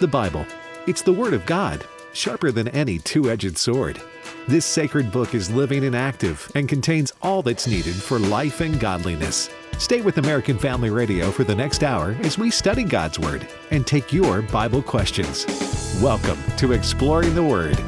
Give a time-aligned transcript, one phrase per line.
[0.00, 0.46] The Bible.
[0.86, 4.00] It's the Word of God, sharper than any two edged sword.
[4.48, 8.80] This sacred book is living and active and contains all that's needed for life and
[8.80, 9.50] godliness.
[9.76, 13.86] Stay with American Family Radio for the next hour as we study God's Word and
[13.86, 15.44] take your Bible questions.
[16.00, 17.78] Welcome to Exploring the Word.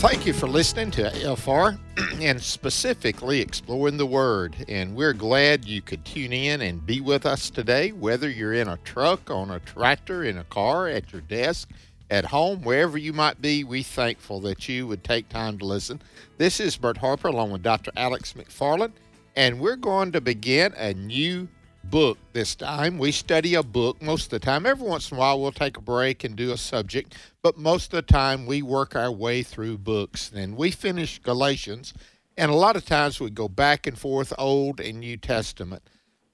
[0.00, 1.78] Thank you for listening to AFR
[2.22, 4.56] and specifically Exploring the Word.
[4.66, 8.68] And we're glad you could tune in and be with us today, whether you're in
[8.68, 11.68] a truck, on a tractor, in a car, at your desk,
[12.10, 13.62] at home, wherever you might be.
[13.62, 16.00] We're thankful that you would take time to listen.
[16.38, 17.92] This is Bert Harper along with Dr.
[17.94, 18.92] Alex McFarland,
[19.36, 21.46] and we're going to begin a new
[21.84, 22.98] book this time.
[22.98, 24.66] We study a book most of the time.
[24.66, 27.92] Every once in a while, we'll take a break and do a subject, but most
[27.92, 30.30] of the time, we work our way through books.
[30.34, 31.94] And we finish Galatians,
[32.36, 35.82] and a lot of times we go back and forth, Old and New Testament.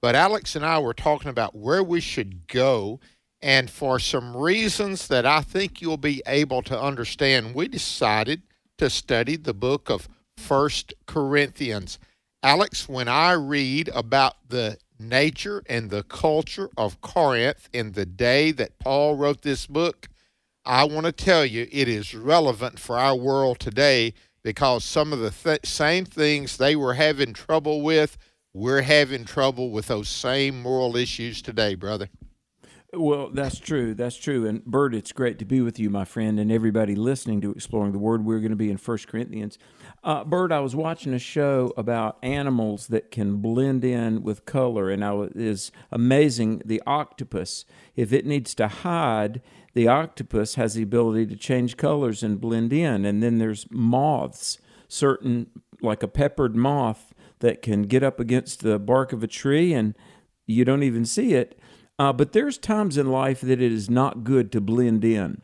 [0.00, 3.00] But Alex and I were talking about where we should go.
[3.42, 8.42] And for some reasons that I think you'll be able to understand, we decided
[8.78, 11.98] to study the book of First Corinthians.
[12.42, 18.52] Alex, when I read about the nature and the culture of Corinth in the day
[18.52, 20.08] that Paul wrote this book,
[20.64, 25.18] I want to tell you it is relevant for our world today because some of
[25.18, 28.16] the th- same things they were having trouble with,
[28.52, 32.08] we're having trouble with those same moral issues today, brother.
[32.92, 33.94] Well, that's true.
[33.94, 34.46] That's true.
[34.46, 37.92] And Bert, it's great to be with you, my friend, and everybody listening to Exploring
[37.92, 38.24] the Word.
[38.24, 39.58] We're going to be in First Corinthians.
[40.06, 44.88] Uh, Bert, I was watching a show about animals that can blend in with color,
[44.88, 46.62] and I was, is amazing.
[46.64, 47.64] The octopus,
[47.96, 49.42] if it needs to hide,
[49.74, 53.04] the octopus has the ability to change colors and blend in.
[53.04, 55.48] And then there's moths, certain
[55.82, 59.96] like a peppered moth that can get up against the bark of a tree and
[60.46, 61.58] you don't even see it
[61.98, 65.40] uh, but there's times in life that it is not good to blend in.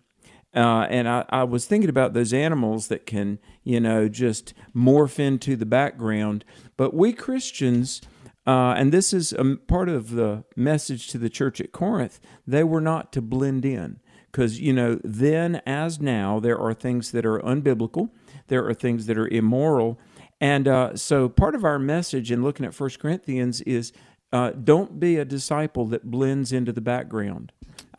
[0.54, 5.18] Uh, and I, I, was thinking about those animals that can, you know, just morph
[5.18, 6.44] into the background.
[6.76, 8.02] But we Christians,
[8.46, 12.64] uh, and this is a part of the message to the church at Corinth, they
[12.64, 14.00] were not to blend in.
[14.30, 18.10] Because, you know, then as now, there are things that are unbiblical,
[18.48, 19.98] there are things that are immoral.
[20.40, 23.92] And uh, so part of our message in looking at First Corinthians is
[24.32, 27.52] uh, don't be a disciple that blends into the background.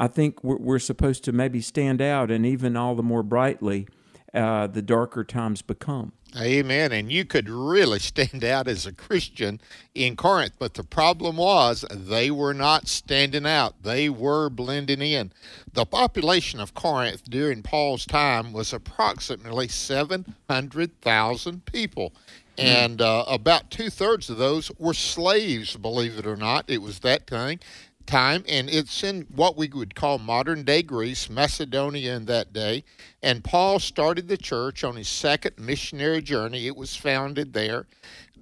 [0.03, 3.87] I think we're, we're, supposed to maybe stand out, and even all the more brightly,
[4.33, 6.11] uh, the darker times become.
[6.37, 6.91] Amen.
[6.91, 9.61] And you could really stand out as a Christian
[9.95, 13.81] in Corinth, but the problem was they were not standing out.
[13.83, 15.31] They were blending in.
[15.71, 22.11] The population of Corinth during Paul's time was approximately 700,000 people.
[22.57, 22.65] Hmm.
[22.65, 26.65] And uh, about two thirds of those were slaves, believe it or not.
[26.67, 27.61] It was that thing
[28.05, 32.83] time, and it's in what we would call modern day Greece, Macedonia in that day.
[33.21, 36.67] And Paul started the church on his second missionary journey.
[36.67, 37.87] It was founded there.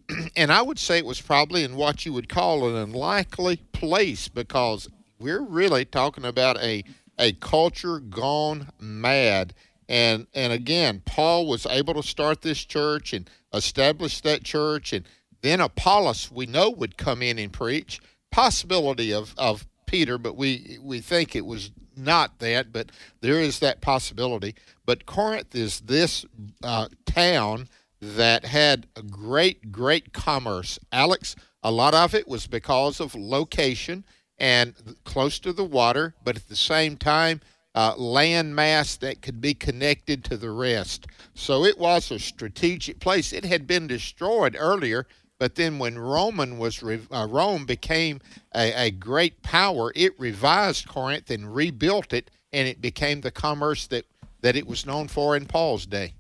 [0.36, 4.28] and I would say it was probably in what you would call an unlikely place
[4.28, 4.90] because
[5.20, 6.84] we're really talking about a,
[7.18, 9.54] a culture gone mad.
[9.88, 14.94] And, and again, Paul was able to start this church and establish that church.
[14.94, 15.06] And
[15.42, 18.00] then Apollos, we know, would come in and preach
[18.32, 23.60] possibility of, of Peter, but we we think it was not that, but there is
[23.60, 24.56] that possibility.
[24.86, 26.26] But Corinth is this
[26.64, 27.68] uh, town
[28.02, 30.80] that had a great, great commerce.
[30.92, 34.04] Alex, a lot of it was because of location
[34.40, 37.42] and close to the water, but at the same time,
[37.76, 41.06] uh, land mass that could be connected to the rest.
[41.36, 43.32] So it was a strategic place.
[43.32, 45.06] It had been destroyed earlier
[45.42, 48.20] but then when Roman was uh, Rome became
[48.54, 53.88] a, a great power, it revised Corinth and rebuilt it, and it became the commerce
[53.88, 54.06] that,
[54.42, 56.14] that it was known for in Paul's day.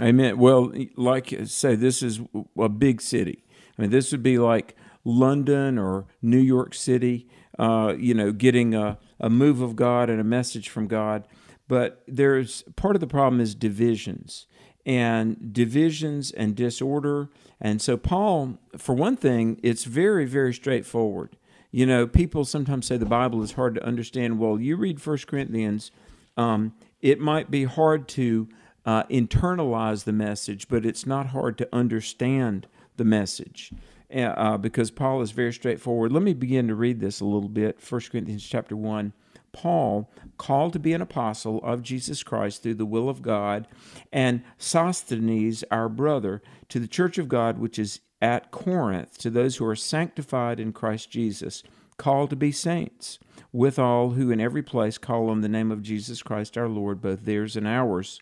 [0.00, 0.38] Amen.
[0.38, 2.20] Well, like say, this is
[2.58, 3.44] a big city.
[3.78, 7.28] I mean, this would be like London or New York City,
[7.60, 11.28] uh, you know, getting a, a move of God and a message from God.
[11.68, 14.48] But there's part of the problem is divisions
[14.84, 17.28] and divisions and disorder.
[17.60, 21.36] And so, Paul, for one thing, it's very, very straightforward.
[21.70, 24.38] You know, people sometimes say the Bible is hard to understand.
[24.38, 25.90] Well, you read First Corinthians,
[26.36, 28.48] um, it might be hard to
[28.86, 32.66] uh, internalize the message, but it's not hard to understand
[32.96, 33.72] the message.
[34.14, 36.12] Uh, because Paul is very straightforward.
[36.12, 37.78] Let me begin to read this a little bit.
[37.78, 39.12] First Corinthians chapter 1.
[39.52, 43.66] Paul, called to be an apostle of Jesus Christ through the will of God,
[44.12, 49.56] and Sosthenes, our brother, to the church of God which is at Corinth, to those
[49.56, 51.62] who are sanctified in Christ Jesus,
[51.96, 53.18] called to be saints,
[53.52, 57.00] with all who in every place call on the name of Jesus Christ our Lord,
[57.00, 58.20] both theirs and ours.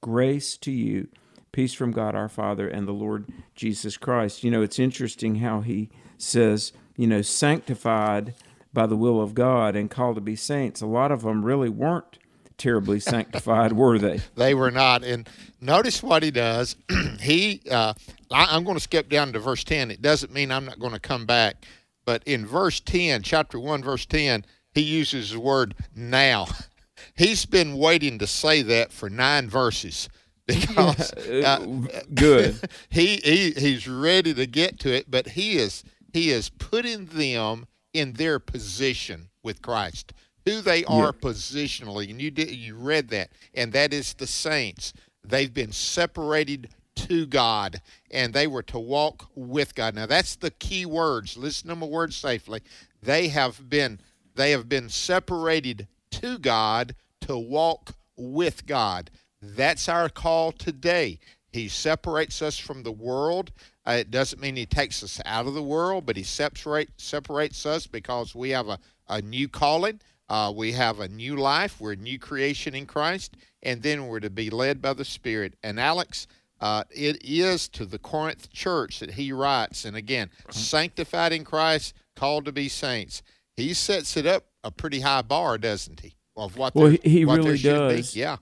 [0.00, 1.08] Grace to you,
[1.52, 4.44] peace from God our Father and the Lord Jesus Christ.
[4.44, 8.34] You know, it's interesting how he says, you know, sanctified
[8.72, 10.80] by the will of God and called to be saints.
[10.80, 12.18] A lot of them really weren't
[12.58, 14.20] terribly sanctified, were they?
[14.36, 15.02] They were not.
[15.04, 15.28] And
[15.60, 16.76] notice what he does.
[17.20, 17.94] he, uh,
[18.30, 19.90] I, am going to skip down to verse 10.
[19.90, 21.64] It doesn't mean I'm not going to come back.
[22.04, 26.46] But in verse 10, chapter 1, verse 10, he uses the word now.
[27.14, 30.08] He's been waiting to say that for nine verses
[30.46, 31.66] because uh,
[32.14, 32.58] good.
[32.88, 37.66] he, he he's ready to get to it, but he is he is putting them
[37.98, 40.12] in their position with Christ
[40.48, 41.30] who they are yeah.
[41.30, 44.94] positionally, and you did you read that, and that is the saints.
[45.22, 49.94] They've been separated to God, and they were to walk with God.
[49.94, 51.36] Now that's the key words.
[51.36, 52.62] Listen to my words safely.
[53.02, 54.00] They have been
[54.34, 59.10] they have been separated to God to walk with God.
[59.42, 61.18] That's our call today.
[61.52, 63.52] He separates us from the world.
[63.88, 67.64] Uh, it doesn't mean he takes us out of the world, but he separate, separates
[67.64, 69.98] us because we have a, a new calling.
[70.28, 71.80] Uh, we have a new life.
[71.80, 75.54] We're a new creation in Christ, and then we're to be led by the Spirit.
[75.62, 76.26] And Alex,
[76.60, 80.52] uh, it is to the Corinth church that he writes, and again, uh-huh.
[80.52, 83.22] sanctified in Christ, called to be saints.
[83.56, 86.14] He sets it up a pretty high bar, doesn't he?
[86.36, 88.12] Of what well, he what really does.
[88.12, 88.20] Be.
[88.20, 88.36] Yeah,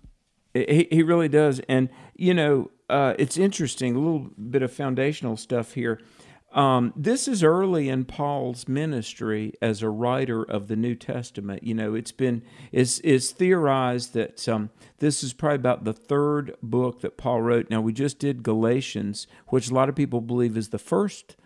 [0.69, 1.61] he he really does.
[1.69, 3.97] And you know, uh, it's interesting.
[3.97, 6.01] A little bit of foundational stuff here.
[6.53, 11.63] Um, this is early in Paul's ministry as a writer of the New Testament.
[11.63, 12.43] You know, it's been
[12.73, 17.69] is is theorized that um, this is probably about the third book that Paul wrote.
[17.69, 21.37] Now we just did Galatians, which a lot of people believe is the first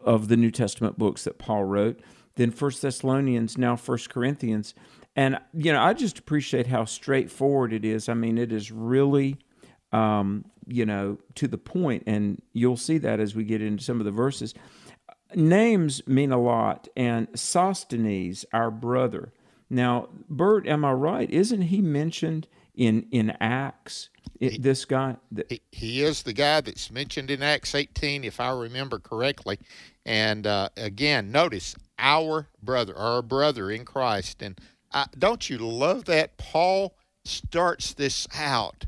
[0.00, 2.00] of the New Testament books that Paul wrote.
[2.36, 4.74] Then First Thessalonians, now First Corinthians,
[5.16, 8.08] and you know I just appreciate how straightforward it is.
[8.08, 9.38] I mean, it is really
[9.92, 14.00] um, you know, to the point, and you'll see that as we get into some
[14.00, 14.54] of the verses.
[15.34, 19.32] Names mean a lot, and Sosthenes, our brother.
[19.70, 21.30] Now, Bert, am I right?
[21.30, 24.10] Isn't he mentioned in in Acts?
[24.40, 25.16] It, he, this guy,
[25.48, 29.58] he, he, is the guy that's mentioned in Acts 18, if I remember correctly.
[30.04, 34.42] And uh, again, notice our brother, our brother in Christ.
[34.42, 34.60] And
[34.92, 36.36] uh, don't you love that?
[36.36, 36.94] Paul
[37.24, 38.86] starts this out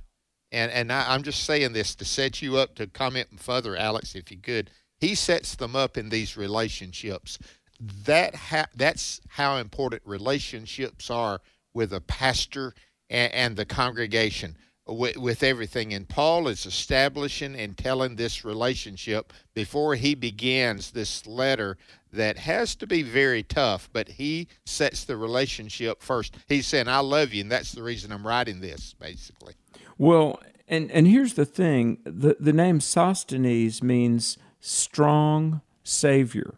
[0.55, 4.15] and and I, I'm just saying this to set you up to comment further, Alex,
[4.15, 4.71] if you could.
[4.99, 7.39] He sets them up in these relationships.
[7.81, 11.41] That ha- that's how important relationships are
[11.75, 12.73] with a pastor
[13.11, 15.93] and, and the congregation with, with everything.
[15.93, 21.77] And Paul is establishing and telling this relationship before he begins this letter
[22.13, 26.37] that has to be very tough, but he sets the relationship first.
[26.49, 29.55] He's saying, I love you, and that's the reason I'm writing this, basically.
[29.99, 36.55] Well, and and here's the thing: the the name Sosthenes means strong savior.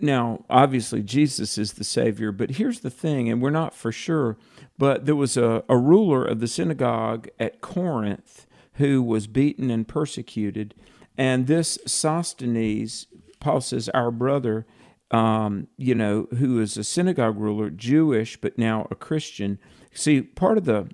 [0.00, 4.36] Now, obviously, Jesus is the Savior, but here's the thing, and we're not for sure,
[4.76, 9.88] but there was a, a ruler of the synagogue at Corinth who was beaten and
[9.88, 10.74] persecuted.
[11.16, 13.06] And this Sosthenes,
[13.40, 14.66] Paul says, our brother,
[15.10, 19.58] um, you know, who is a synagogue ruler, Jewish, but now a Christian.
[19.92, 20.88] See, part of the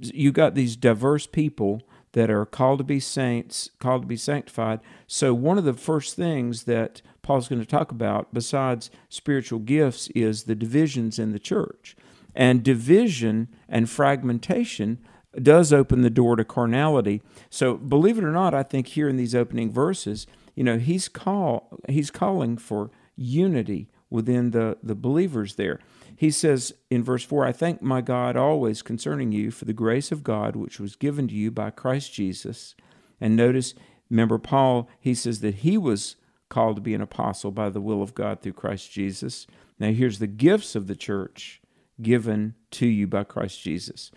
[0.00, 4.80] you got these diverse people that are called to be saints, called to be sanctified.
[5.06, 10.08] So, one of the first things that Paul's going to talk about, besides spiritual gifts,
[10.14, 11.96] is the divisions in the church.
[12.34, 14.98] And division and fragmentation
[15.42, 17.22] does open the door to carnality.
[17.50, 21.08] So, believe it or not, I think here in these opening verses, you know, he's
[21.08, 25.80] call he's calling for unity within the the believers there.
[26.16, 30.12] He says in verse 4 I thank my God always concerning you for the grace
[30.12, 32.74] of God which was given to you by Christ Jesus.
[33.20, 33.74] And notice,
[34.10, 36.16] remember, Paul, he says that he was
[36.48, 39.46] called to be an apostle by the will of God through Christ Jesus.
[39.78, 41.60] Now, here's the gifts of the church
[42.00, 44.10] given to you by Christ Jesus.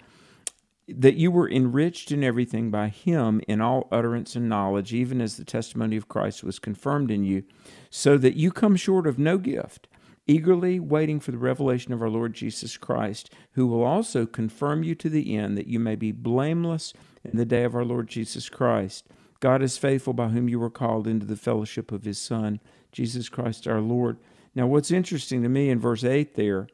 [0.88, 5.36] That you were enriched in everything by him in all utterance and knowledge, even as
[5.36, 7.43] the testimony of Christ was confirmed in you,
[7.89, 9.88] so that you come short of no gift
[10.27, 14.93] eagerly waiting for the revelation of our Lord Jesus Christ, who will also confirm you
[14.96, 16.93] to the end that you may be blameless
[17.24, 19.07] in the day of our Lord Jesus Christ.
[19.39, 22.60] God is faithful by whom you were called into the fellowship of his Son,
[22.91, 24.17] Jesus Christ our Lord.
[24.56, 26.67] Now, what's interesting to me in verse 8 there,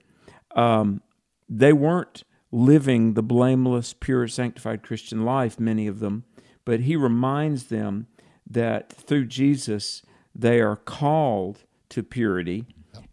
[0.55, 1.01] um,
[1.49, 6.23] they weren't living the blameless, pure, sanctified Christian life, many of them,
[6.65, 8.07] but he reminds them
[8.49, 10.03] that through Jesus
[10.35, 12.65] they are called to purity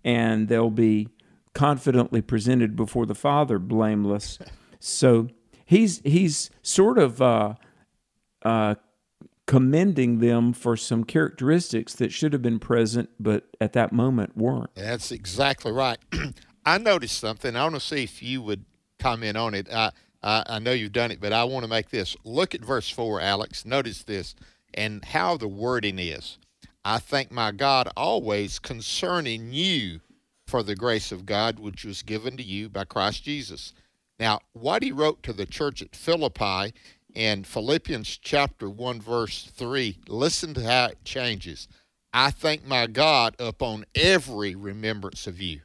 [0.04, 1.09] and they'll be
[1.54, 4.38] confidently presented before the Father, blameless.
[4.78, 5.28] So
[5.64, 7.54] he's he's sort of uh,
[8.42, 8.76] uh,
[9.50, 14.73] commending them for some characteristics that should have been present, but at that moment weren't.
[14.76, 15.99] That's exactly right.
[16.64, 17.57] I noticed something.
[17.57, 18.64] I want to see if you would
[19.00, 19.66] comment on it.
[19.69, 19.90] I,
[20.23, 22.16] I, I know you've done it, but I want to make this.
[22.23, 23.66] Look at verse 4, Alex.
[23.66, 24.37] Notice this
[24.73, 26.38] and how the wording is.
[26.85, 29.99] I thank my God always concerning you
[30.47, 33.73] for the grace of God which was given to you by Christ Jesus.
[34.21, 36.73] Now, what he wrote to the church at Philippi
[37.14, 41.68] in Philippians chapter 1, verse 3, listen to how it changes.
[42.12, 45.60] I thank my God upon every remembrance of you.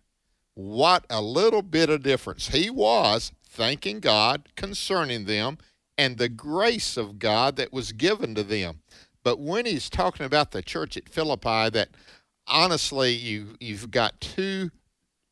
[0.53, 2.49] What a little bit of difference.
[2.49, 5.57] He was thanking God concerning them
[5.97, 8.81] and the grace of God that was given to them.
[9.23, 11.89] But when he's talking about the church at Philippi, that
[12.47, 14.69] honestly, you, you've got two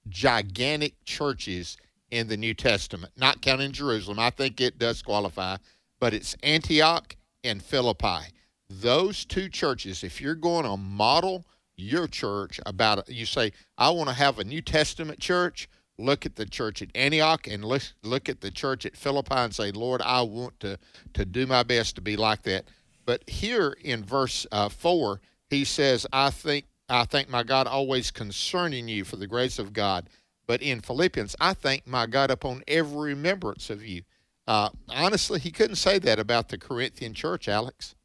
[0.10, 1.78] gigantic churches
[2.12, 4.20] in the New Testament, not counting Jerusalem.
[4.20, 5.58] I think it does qualify,
[6.04, 8.28] but it's Antioch and Philippi.
[8.70, 11.46] Those two churches, if you're going to model
[11.78, 16.26] your church about it, you say, I want to have a New Testament church, look
[16.26, 19.72] at the church at Antioch and look, look at the church at Philippi and say,
[19.72, 20.78] Lord, I want to,
[21.14, 22.66] to do my best to be like that.
[23.06, 28.12] But here in verse uh, 4, he says, I think, I thank my God always
[28.12, 30.10] concerning you for the grace of God.
[30.48, 34.02] But in Philippians, I thank my God upon every remembrance of you.
[34.48, 37.96] Uh, honestly, he couldn't say that about the Corinthian church, Alex.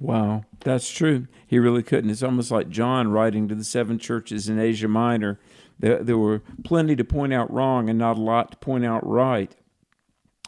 [0.00, 1.26] Wow, that's true.
[1.46, 2.10] He really couldn't.
[2.10, 5.40] It's almost like John writing to the seven churches in Asia Minor.
[5.78, 9.06] There, there were plenty to point out wrong and not a lot to point out
[9.06, 9.54] right.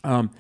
[0.05, 0.31] Um,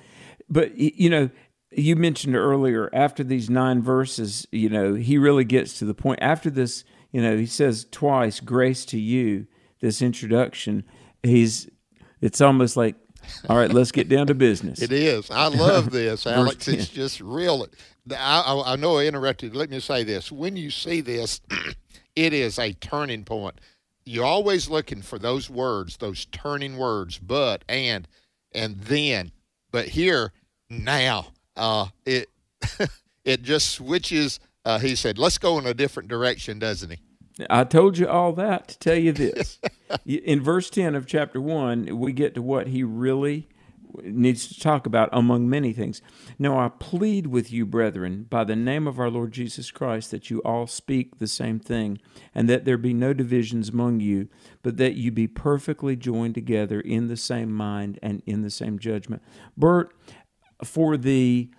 [0.48, 1.30] but, you know,
[1.70, 6.20] you mentioned earlier, after these nine verses, you know, he really gets to the point.
[6.22, 9.46] After this, you know, he says twice, grace to you,
[9.80, 10.84] this introduction.
[11.22, 11.68] He's,
[12.20, 12.96] it's almost like,
[13.48, 14.82] all right, let's get down to business.
[14.82, 15.30] It is.
[15.30, 16.68] I love this, Alex.
[16.68, 17.66] it's just real.
[18.10, 19.54] I, I, know I interrupted.
[19.54, 20.30] Let me say this.
[20.32, 21.40] When you see this,
[22.16, 23.60] it is a turning point.
[24.04, 28.08] You're always looking for those words, those turning words, but, and,
[28.52, 29.32] and then.
[29.70, 30.32] But here,
[30.68, 32.28] now, uh, it
[33.24, 34.40] it just switches.
[34.64, 36.98] Uh, he said, let's go in a different direction, doesn't he?
[37.48, 39.58] I told you all that to tell you this.
[40.06, 43.48] in verse 10 of chapter 1, we get to what he really
[44.02, 46.00] needs to talk about among many things.
[46.38, 50.30] Now I plead with you, brethren, by the name of our Lord Jesus Christ, that
[50.30, 51.98] you all speak the same thing,
[52.34, 54.28] and that there be no divisions among you,
[54.62, 58.78] but that you be perfectly joined together in the same mind and in the same
[58.78, 59.22] judgment.
[59.56, 59.92] Bert,
[60.64, 61.50] for the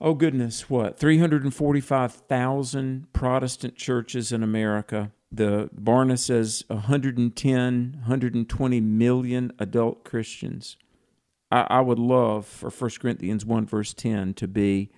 [0.00, 5.12] oh goodness, what, 345,000 Protestant churches in America.
[5.30, 10.78] The Barna says 110, 120 million adult Christians.
[11.50, 14.90] I, I would love for 1 Corinthians 1, verse 10 to be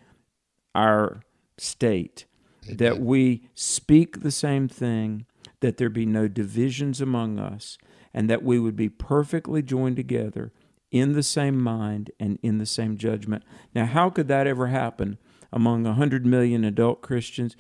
[0.75, 1.23] our
[1.59, 2.27] state,
[2.69, 5.25] that we speak the same thing,
[5.61, 7.77] that there be no divisions among us,
[8.15, 10.53] and that we would be perfectly joined together
[10.91, 13.45] in the same mind and in the same judgment.
[13.75, 15.19] Now, how could that ever happen
[15.53, 17.57] among 100 million adult Christians?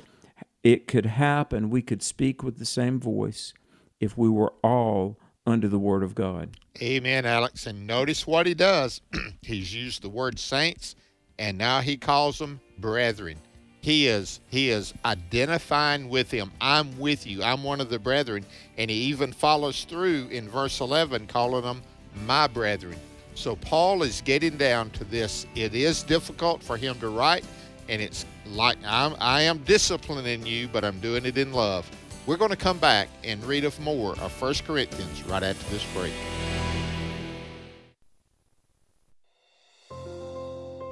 [0.62, 1.70] It could happen.
[1.70, 3.54] We could speak with the same voice
[3.98, 6.56] if we were all under the Word of God.
[6.82, 7.66] Amen, Alex.
[7.66, 9.00] And notice what he does.
[9.42, 10.94] He's used the word saints,
[11.38, 13.38] and now he calls them brethren.
[13.82, 16.52] He is he is identifying with them.
[16.60, 17.42] I'm with you.
[17.42, 18.44] I'm one of the brethren,
[18.76, 21.82] and he even follows through in verse 11, calling them
[22.26, 22.98] my brethren.
[23.34, 25.46] So Paul is getting down to this.
[25.54, 27.44] It is difficult for him to write,
[27.88, 31.90] and it's like I'm, I am disciplining you, but I'm doing it in love.
[32.26, 35.84] We're going to come back and read of more of 1 Corinthians right after this
[35.94, 36.12] break.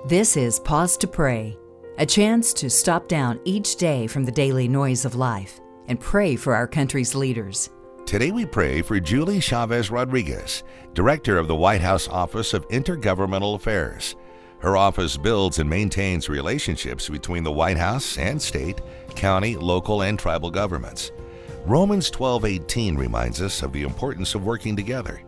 [0.07, 1.57] This is Pause to Pray,
[1.99, 6.35] a chance to stop down each day from the daily noise of life and pray
[6.35, 7.69] for our country's leaders.
[8.09, 13.55] Today we pray for Julie Chavez Rodriguez, Director of the White House Office of Intergovernmental
[13.55, 14.17] Affairs.
[14.61, 18.81] Her office builds and maintains relationships between the White House and state,
[19.15, 21.13] county, local, and tribal governments.
[21.67, 25.21] Romans 12:18 reminds us of the importance of working together.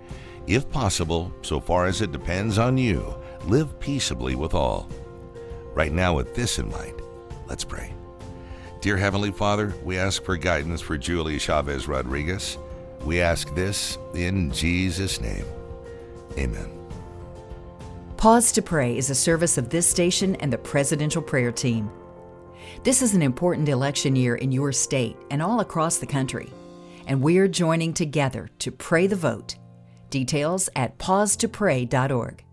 [0.46, 4.88] If possible, so far as it depends on you, live peaceably with all.
[5.74, 7.02] Right now with this in mind,
[7.46, 7.92] let's pray.
[8.80, 12.56] Dear Heavenly Father, we ask for guidance for Julie Chavez Rodriguez.
[13.04, 15.44] We ask this in Jesus' name.
[16.38, 16.70] Amen.
[18.16, 21.90] Pause to Pray is a service of this station and the Presidential Prayer Team.
[22.84, 26.50] This is an important election year in your state and all across the country
[27.10, 29.56] and we're joining together to pray the vote.
[30.10, 32.44] Details at pausetopray.org.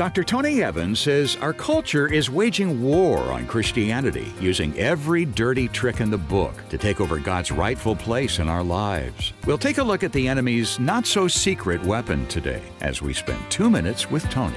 [0.00, 0.24] Dr.
[0.24, 6.10] Tony Evans says our culture is waging war on Christianity, using every dirty trick in
[6.10, 9.34] the book to take over God's rightful place in our lives.
[9.44, 13.38] We'll take a look at the enemy's not so secret weapon today as we spend
[13.50, 14.56] two minutes with Tony.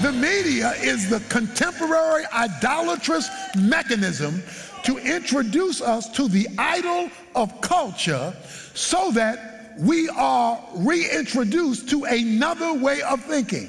[0.00, 4.44] The media is the contemporary idolatrous mechanism
[4.84, 8.32] to introduce us to the idol of culture
[8.74, 13.68] so that we are reintroduced to another way of thinking.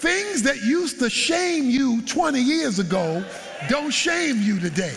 [0.00, 3.22] Things that used to shame you 20 years ago
[3.68, 4.96] don't shame you today.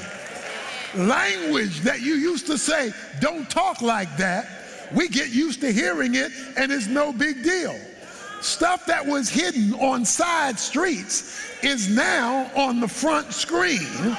[0.95, 4.48] Language that you used to say, don't talk like that,
[4.95, 7.77] we get used to hearing it and it's no big deal.
[8.39, 14.15] Stuff that was hidden on side streets is now on the front screen,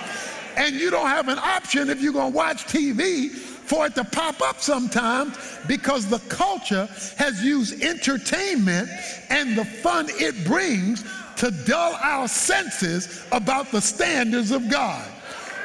[0.58, 4.40] and you don't have an option if you're to watch TV for it to pop
[4.42, 8.88] up sometimes because the culture has used entertainment
[9.30, 11.04] and the fun it brings
[11.36, 15.06] to dull our senses about the standards of God.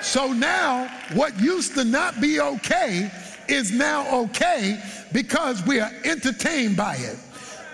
[0.01, 3.11] So now, what used to not be okay
[3.47, 7.17] is now okay because we are entertained by it.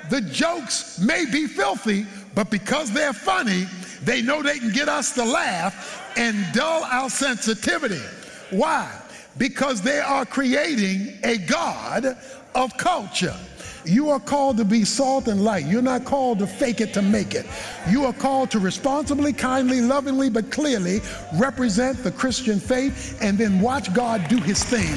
[0.09, 3.65] The jokes may be filthy, but because they're funny,
[4.03, 8.01] they know they can get us to laugh and dull our sensitivity.
[8.51, 8.91] Why?
[9.37, 12.17] Because they are creating a God
[12.53, 13.35] of culture.
[13.85, 15.65] You are called to be salt and light.
[15.65, 17.45] You're not called to fake it to make it.
[17.89, 21.01] You are called to responsibly, kindly, lovingly, but clearly
[21.35, 24.95] represent the Christian faith and then watch God do his thing.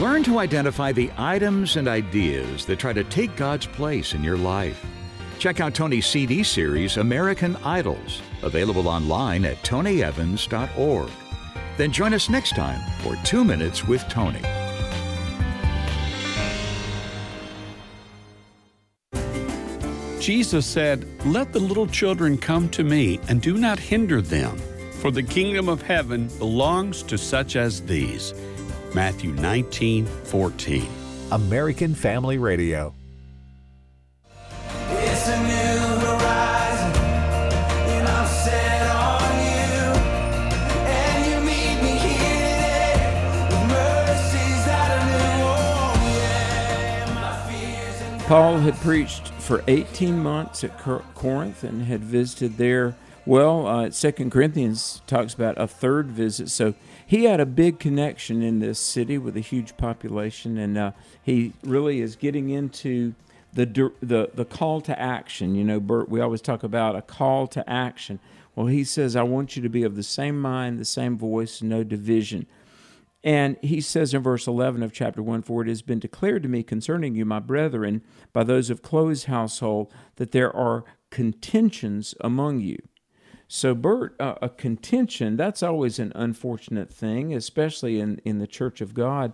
[0.00, 4.36] Learn to identify the items and ideas that try to take God's place in your
[4.36, 4.84] life.
[5.38, 11.10] Check out Tony's CD series, American Idols, available online at tonyevans.org.
[11.80, 14.42] Then join us next time for Two Minutes with Tony.
[20.20, 24.58] Jesus said, Let the little children come to me, and do not hinder them,
[25.00, 28.34] for the kingdom of heaven belongs to such as these.
[28.94, 30.86] Matthew 19 14.
[31.32, 32.94] American Family Radio.
[48.30, 52.94] Paul had preached for 18 months at Corinth and had visited there.
[53.26, 58.40] Well, uh, Second Corinthians talks about a third visit, so he had a big connection
[58.40, 63.14] in this city with a huge population, and uh, he really is getting into
[63.52, 63.66] the
[64.00, 65.56] the the call to action.
[65.56, 68.20] You know, Bert, we always talk about a call to action.
[68.54, 71.62] Well, he says, "I want you to be of the same mind, the same voice,
[71.62, 72.46] no division."
[73.22, 76.48] And he says in verse 11 of chapter 1 For it has been declared to
[76.48, 78.02] me concerning you, my brethren,
[78.32, 82.78] by those of Chloe's household, that there are contentions among you.
[83.52, 88.80] So, Bert, uh, a contention, that's always an unfortunate thing, especially in, in the church
[88.80, 89.32] of God.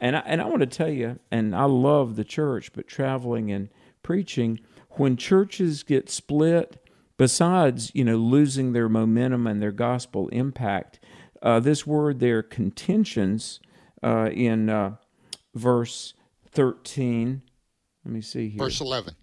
[0.00, 3.50] And I, and I want to tell you, and I love the church, but traveling
[3.50, 3.68] and
[4.02, 10.99] preaching, when churches get split, besides, you know, losing their momentum and their gospel impact,
[11.42, 13.60] uh, this word there, contentions,
[14.02, 14.96] uh, in uh,
[15.54, 16.14] verse
[16.50, 17.42] 13.
[18.04, 18.58] Let me see here.
[18.58, 19.14] Verse 11.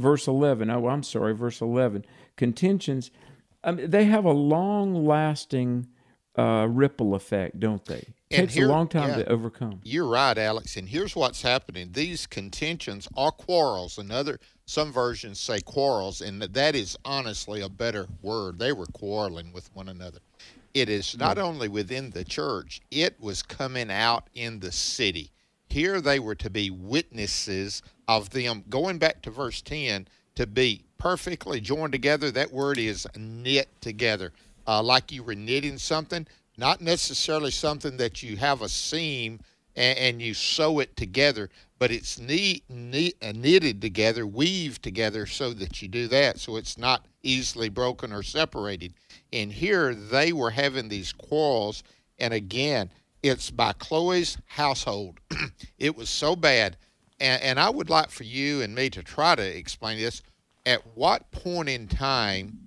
[0.00, 0.70] Verse 11.
[0.70, 2.04] Oh, I'm sorry, verse 11.
[2.36, 3.10] Contentions,
[3.62, 5.86] um, they have a long lasting
[6.36, 8.04] uh, ripple effect, don't they?
[8.28, 9.80] It takes here, a long time yeah, to overcome.
[9.84, 10.76] You're right, Alex.
[10.76, 11.90] And here's what's happening.
[11.92, 13.98] These contentions are quarrels.
[13.98, 18.58] Another some versions say quarrels, and that is honestly a better word.
[18.58, 20.18] They were quarreling with one another
[20.74, 25.30] it is not only within the church, it was coming out in the city.
[25.68, 28.64] Here they were to be witnesses of them.
[28.68, 34.32] Going back to verse 10, to be perfectly joined together, that word is knit together.
[34.66, 39.40] Uh, like you were knitting something, not necessarily something that you have a seam
[39.76, 45.26] and, and you sew it together, but it's knit, neat, uh, knitted together, weaved together
[45.26, 46.40] so that you do that.
[46.40, 48.94] So it's not easily broken or separated.
[49.32, 51.82] And here they were having these quarrels.
[52.18, 52.90] And again,
[53.22, 55.20] it's by Chloe's household.
[55.78, 56.76] it was so bad.
[57.20, 60.22] And, and I would like for you and me to try to explain this.
[60.66, 62.58] At what point in time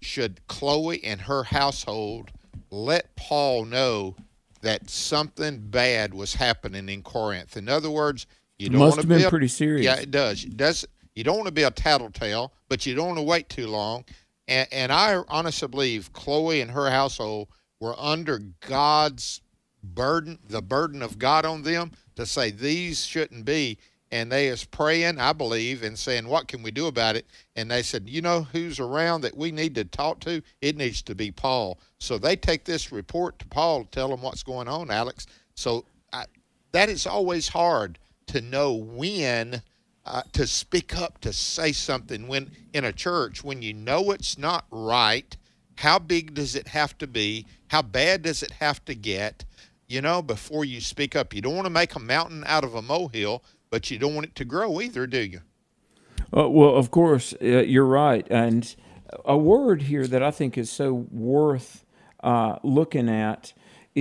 [0.00, 2.30] should Chloe and her household
[2.70, 4.16] let Paul know
[4.60, 7.56] that something bad was happening in Corinth?
[7.56, 8.26] In other words,
[8.58, 9.84] you don't must be been pretty serious.
[9.84, 10.44] Yeah, it does.
[10.44, 10.86] It does.
[11.18, 14.04] You don't want to be a tattletale, but you don't want to wait too long.
[14.46, 17.48] And, and I honestly believe Chloe and her household
[17.80, 19.40] were under God's
[19.82, 23.78] burden the burden of God on them to say these shouldn't be
[24.12, 27.26] and they is praying, I believe, and saying, What can we do about it?
[27.56, 30.40] And they said, You know who's around that we need to talk to?
[30.62, 31.80] It needs to be Paul.
[31.98, 35.26] So they take this report to Paul to tell him what's going on, Alex.
[35.56, 36.26] So I,
[36.70, 39.62] that is always hard to know when
[40.08, 44.38] uh, to speak up, to say something when in a church, when you know it's
[44.38, 45.36] not right.
[45.76, 47.46] How big does it have to be?
[47.68, 49.44] How bad does it have to get?
[49.86, 52.74] You know, before you speak up, you don't want to make a mountain out of
[52.74, 55.40] a molehill but you don't want it to grow either, do you?
[56.36, 58.26] Uh, well, of course, uh, you're right.
[58.30, 58.74] And
[59.24, 61.84] a word here that I think is so worth
[62.22, 63.52] uh, looking at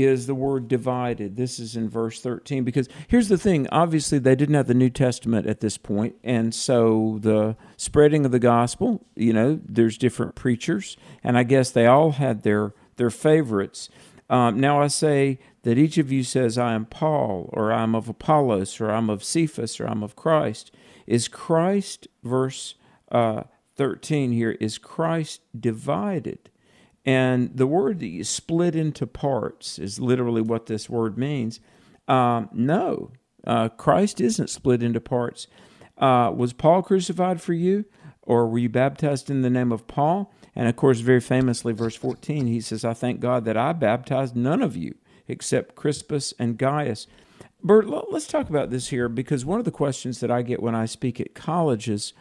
[0.03, 1.35] is the word divided.
[1.35, 4.89] This is in verse 13 because here's the thing obviously, they didn't have the New
[4.89, 10.35] Testament at this point, and so the spreading of the gospel, you know, there's different
[10.35, 13.89] preachers, and I guess they all had their, their favorites.
[14.29, 18.09] Um, now I say that each of you says, I am Paul, or I'm of
[18.09, 20.71] Apollos, or I'm of Cephas, or I'm of Christ.
[21.05, 22.75] Is Christ, verse
[23.11, 23.43] uh,
[23.75, 26.49] 13 here, is Christ divided?
[27.07, 31.61] And the word that you split into parts is literally what this word means.
[32.09, 33.11] Um, no,
[33.45, 35.47] uh, Christ isn't split into parts.
[35.97, 37.85] Uh, was Paul crucified for you,
[38.23, 40.33] or were you baptized in the name of Paul?
[40.53, 44.35] And of course, very famously, verse 14, he says, I thank God that I baptized
[44.35, 44.95] none of you
[45.29, 47.07] except Crispus and Gaius.
[47.63, 50.75] Bert, let's talk about this here because one of the questions that I get when
[50.75, 52.11] I speak at colleges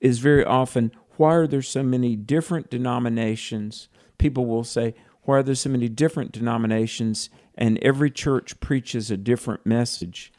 [0.00, 3.88] is very often why are there so many different denominations?
[4.24, 9.18] People will say, why are there so many different denominations and every church preaches a
[9.18, 10.32] different message?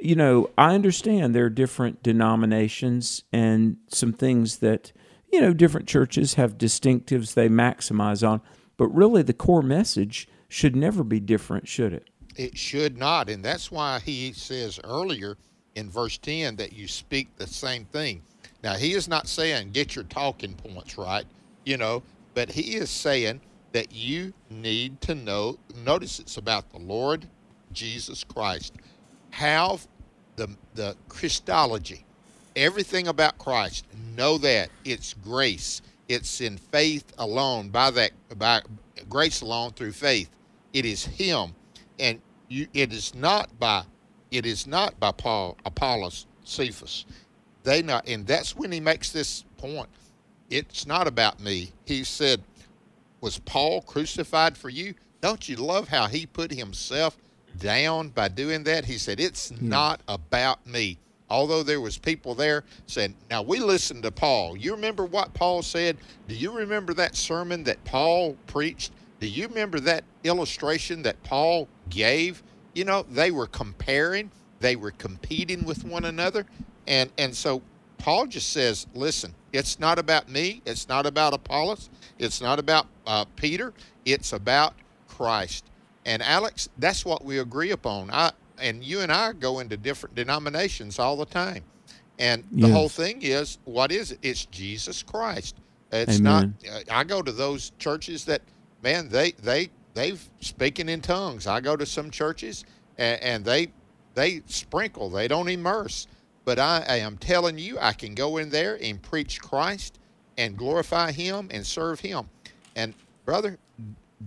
[0.00, 4.90] You know, I understand there are different denominations and some things that,
[5.32, 8.40] you know, different churches have distinctives they maximize on,
[8.76, 12.10] but really the core message should never be different, should it?
[12.34, 13.28] It should not.
[13.28, 15.36] And that's why he says earlier
[15.76, 18.22] in verse 10 that you speak the same thing.
[18.64, 21.26] Now, he is not saying get your talking points right,
[21.64, 22.02] you know,
[22.34, 23.40] but he is saying
[23.72, 25.58] that you need to know.
[25.84, 27.26] Notice it's about the Lord
[27.72, 28.74] Jesus Christ.
[29.30, 29.86] Have
[30.36, 32.04] the, the Christology,
[32.56, 35.82] everything about Christ, know that it's grace.
[36.08, 38.62] It's in faith alone, by that, by
[39.08, 40.28] grace alone through faith.
[40.72, 41.54] It is Him,
[41.98, 43.84] and you, it is not by
[44.30, 47.04] it is not by Paul Apollos Cephas.
[47.62, 49.88] They not, and that's when he makes this point.
[50.50, 51.72] It's not about me.
[51.84, 52.42] He said,
[53.20, 57.16] "Was Paul crucified for you?" Don't you love how he put himself
[57.58, 58.84] down by doing that?
[58.84, 59.58] He said, "It's yeah.
[59.60, 60.98] not about me."
[61.32, 65.62] although there was people there saying now we listened to paul you remember what paul
[65.62, 71.22] said do you remember that sermon that paul preached do you remember that illustration that
[71.22, 72.42] Paul gave?
[72.74, 76.46] You know, they were comparing, they were competing with one another.
[76.86, 77.60] And, and so
[78.00, 82.86] Paul just says, listen, it's not about me, it's not about Apollos, it's not about
[83.06, 83.72] uh, Peter,
[84.04, 84.74] it's about
[85.08, 85.64] Christ.
[86.04, 88.10] And Alex, that's what we agree upon.
[88.10, 91.64] I and you and I go into different denominations all the time.
[92.18, 92.72] And the yes.
[92.72, 94.18] whole thing is, what is it?
[94.22, 95.56] It's Jesus Christ.
[95.90, 96.54] It's Amen.
[96.62, 96.72] not.
[96.72, 98.42] Uh, I go to those churches that
[98.82, 101.46] man, they they they've speaking in tongues.
[101.46, 102.64] I go to some churches
[102.98, 103.68] and, and they
[104.14, 105.10] they sprinkle.
[105.10, 106.06] They don't immerse.
[106.44, 109.98] But I, am telling you, I can go in there and preach Christ
[110.38, 112.28] and glorify Him and serve Him.
[112.74, 113.58] And brother,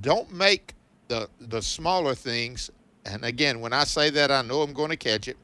[0.02, 0.76] don't make
[1.08, 2.70] the the smaller things.
[3.06, 5.38] And again, when I say that, I know I'm going to catch it.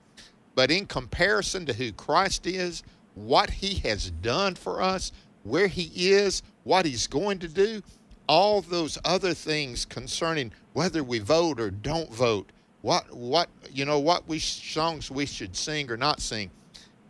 [0.55, 2.83] But in comparison to who Christ is,
[3.15, 5.11] what He has done for us,
[5.43, 7.81] where He is, what He's going to do,
[8.27, 12.51] all those other things concerning whether we vote or don't vote,
[12.81, 16.51] what what you know what we songs we should sing or not sing.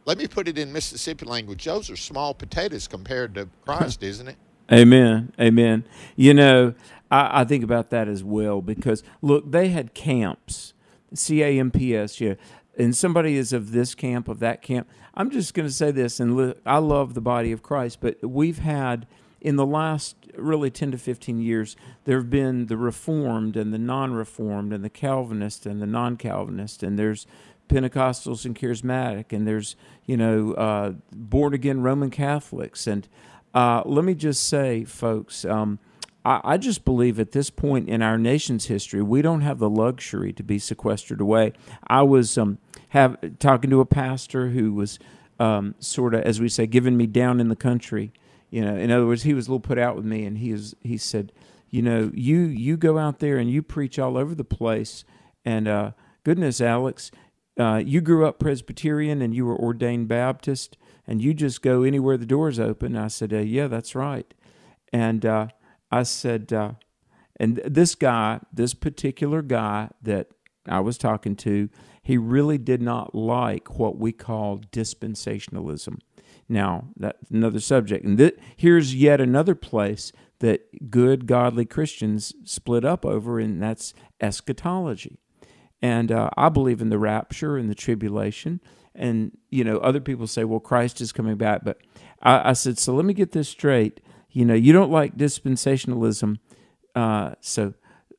[0.10, 1.65] Let me put it in Mississippi language.
[1.65, 4.38] Those are small potatoes compared to Christ, isn't it?
[4.72, 5.32] Amen.
[5.39, 5.86] Amen.
[6.15, 6.74] You know,
[7.12, 10.74] I, I think about that as well because look, they had camps,
[11.13, 12.19] C A M P S.
[12.19, 12.34] Yeah,
[12.76, 14.89] and somebody is of this camp, of that camp.
[15.13, 18.58] I'm just going to say this, and I love the body of Christ, but we've
[18.58, 19.06] had
[19.41, 23.78] in the last really 10 to 15 years, there have been the Reformed and the
[23.78, 27.28] non Reformed and the Calvinist and the non Calvinist, and there's
[27.69, 32.88] Pentecostals and Charismatic, and there's, you know, uh, born again Roman Catholics.
[32.88, 33.08] And
[33.53, 35.79] uh, let me just say, folks, um,
[36.25, 39.69] I, I just believe at this point in our nation's history, we don't have the
[39.69, 41.53] luxury to be sequestered away.
[41.88, 42.58] I was um,
[42.89, 44.99] have talking to a pastor who was
[45.39, 48.12] um, sort of, as we say, giving me down in the country
[48.49, 50.51] you know, in other words, he was a little put out with me, and he
[50.51, 51.32] is he said,
[51.69, 55.03] you know, you you go out there and you preach all over the place.
[55.45, 55.91] And uh,
[56.23, 57.12] goodness, Alex,
[57.60, 62.17] uh, you grew up Presbyterian and you were ordained Baptist, and you just go anywhere
[62.17, 62.95] the doors open.
[62.95, 64.34] I said, uh, yeah, that's right.
[64.93, 65.48] And uh,
[65.91, 66.72] I said, uh,
[67.39, 70.28] and this guy, this particular guy that
[70.67, 71.69] I was talking to,
[72.02, 76.00] he really did not like what we call dispensationalism.
[76.48, 78.04] Now, that's another subject.
[78.06, 83.93] And th- here's yet another place that good, godly Christians split up over, and that's
[84.22, 85.19] eschatology.
[85.82, 88.60] And uh, I believe in the rapture and the tribulation.
[88.94, 91.63] And, you know, other people say, well, Christ is coming back.
[91.63, 91.78] But
[92.22, 94.02] I, I said, so let me get this straight.
[94.32, 96.38] You know, you don't like dispensationalism.
[96.96, 97.74] Uh, so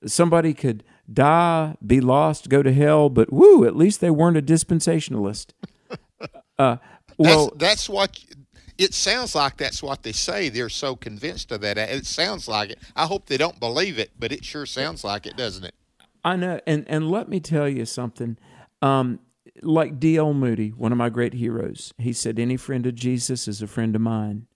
[0.07, 4.43] somebody could die, be lost, go to hell, but woo, at least they weren't a
[4.43, 5.49] dispensationalist.
[6.59, 6.77] Uh,
[7.17, 8.23] well, that's, that's what
[8.77, 10.51] it sounds like that's what they say.
[10.51, 11.79] They're so convinced of that.
[11.79, 12.79] It sounds like it.
[12.95, 15.75] I hope they don't believe it, but it sure sounds like it, doesn't it?
[16.25, 16.61] I know.
[16.67, 18.37] And and let me tell you something.
[18.83, 19.21] Um,
[19.63, 20.33] like D.L.
[20.33, 23.95] Moody, one of my great heroes, he said, "Any friend of Jesus is a friend
[23.95, 24.47] of mine,"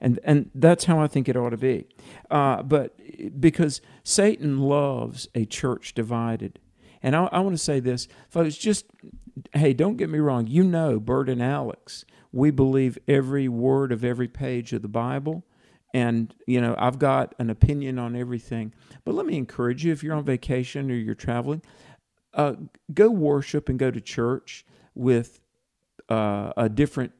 [0.00, 1.86] and and that's how I think it ought to be.
[2.30, 2.96] Uh, but
[3.40, 6.58] because Satan loves a church divided,
[7.02, 8.56] and I, I want to say this, folks.
[8.56, 8.86] Just
[9.54, 10.46] hey, don't get me wrong.
[10.46, 15.44] You know, Bert and Alex we believe every word of every page of the Bible.
[15.94, 18.72] And, you know, I've got an opinion on everything.
[19.04, 21.62] But let me encourage you if you're on vacation or you're traveling,
[22.34, 22.54] uh,
[22.94, 25.40] go worship and go to church with
[26.08, 27.12] uh, a different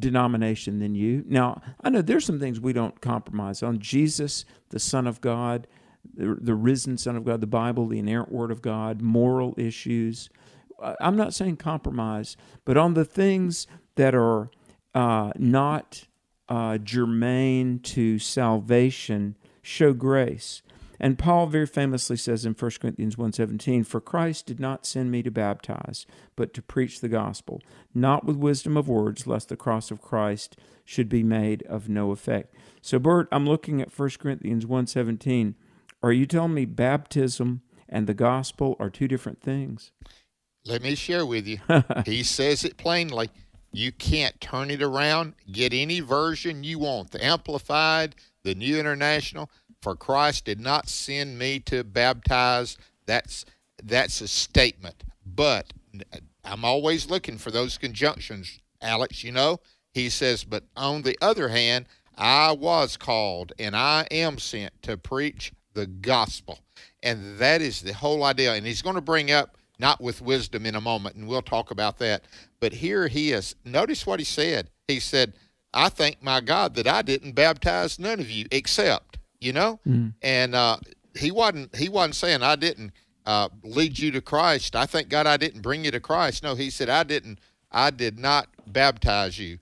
[0.00, 1.22] denomination than you.
[1.26, 3.78] Now, I know there's some things we don't compromise on.
[3.78, 5.66] Jesus, the Son of God,
[6.14, 10.30] the, the risen Son of God, the Bible, the inerrant Word of God, moral issues.
[11.00, 14.50] I'm not saying compromise, but on the things that are
[14.94, 16.06] uh, not
[16.52, 20.60] uh, germane to salvation show grace.
[21.00, 25.22] And Paul very famously says in 1 Corinthians 1:17, "For Christ did not send me
[25.22, 26.04] to baptize,
[26.36, 27.62] but to preach the gospel,
[27.94, 32.10] not with wisdom of words, lest the cross of Christ should be made of no
[32.10, 35.54] effect." So Bert, I'm looking at 1 Corinthians 1:17.
[36.02, 39.90] Are you telling me baptism and the gospel are two different things?
[40.66, 41.60] Let me share with you.
[42.04, 43.30] he says it plainly.
[43.72, 47.10] You can't turn it around, get any version you want.
[47.10, 49.50] The Amplified, the New International.
[49.80, 52.76] For Christ did not send me to baptize.
[53.06, 53.44] That's
[53.82, 55.02] that's a statement.
[55.26, 55.72] But
[56.44, 59.60] I'm always looking for those conjunctions, Alex, you know.
[59.92, 64.96] He says, but on the other hand, I was called and I am sent to
[64.96, 66.60] preach the gospel.
[67.02, 68.54] And that is the whole idea.
[68.54, 71.70] And he's going to bring up not with wisdom in a moment, and we'll talk
[71.70, 72.24] about that.
[72.60, 73.54] But here he is.
[73.64, 74.70] Notice what he said.
[74.88, 75.34] He said,
[75.74, 79.80] I thank my God that I didn't baptize none of you except, you know?
[79.86, 80.14] Mm.
[80.22, 80.76] And uh,
[81.16, 82.92] he wasn't he wasn't saying I didn't
[83.24, 84.76] uh, lead you to Christ.
[84.76, 86.42] I thank God I didn't bring you to Christ.
[86.42, 87.38] No, he said I didn't
[87.70, 89.58] I did not baptize you.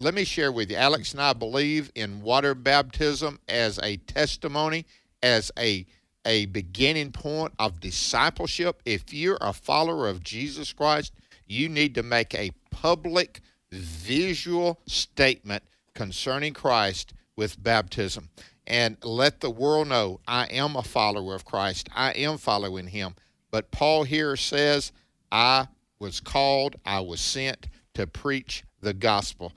[0.00, 0.76] Let me share with you.
[0.76, 4.86] Alex and I believe in water baptism as a testimony,
[5.22, 5.86] as a
[6.28, 8.82] a beginning point of discipleship.
[8.84, 11.14] If you're a follower of Jesus Christ,
[11.46, 13.40] you need to make a public
[13.72, 15.64] visual statement
[15.94, 18.28] concerning Christ with baptism
[18.66, 21.88] and let the world know I am a follower of Christ.
[21.96, 23.14] I am following him.
[23.50, 24.92] But Paul here says,
[25.32, 29.54] I was called, I was sent to preach the gospel.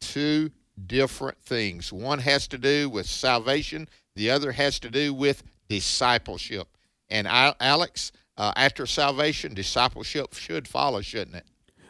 [0.00, 0.52] Two
[0.86, 1.92] different things.
[1.92, 6.68] One has to do with salvation, the other has to do with discipleship.
[7.08, 11.46] And I, Alex, uh, after salvation, discipleship should follow, shouldn't it?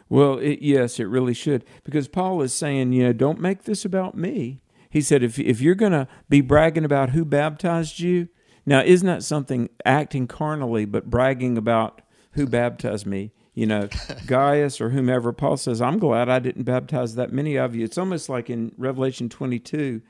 [0.07, 1.65] Well, it, yes, it really should.
[1.83, 4.61] Because Paul is saying, you know, don't make this about me.
[4.89, 8.29] He said, if, if you're going to be bragging about who baptized you,
[8.65, 13.33] now, isn't that something acting carnally, but bragging about who baptized me?
[13.53, 13.89] You know,
[14.25, 15.33] Gaius or whomever.
[15.33, 17.83] Paul says, I'm glad I didn't baptize that many of you.
[17.83, 20.01] It's almost like in Revelation 22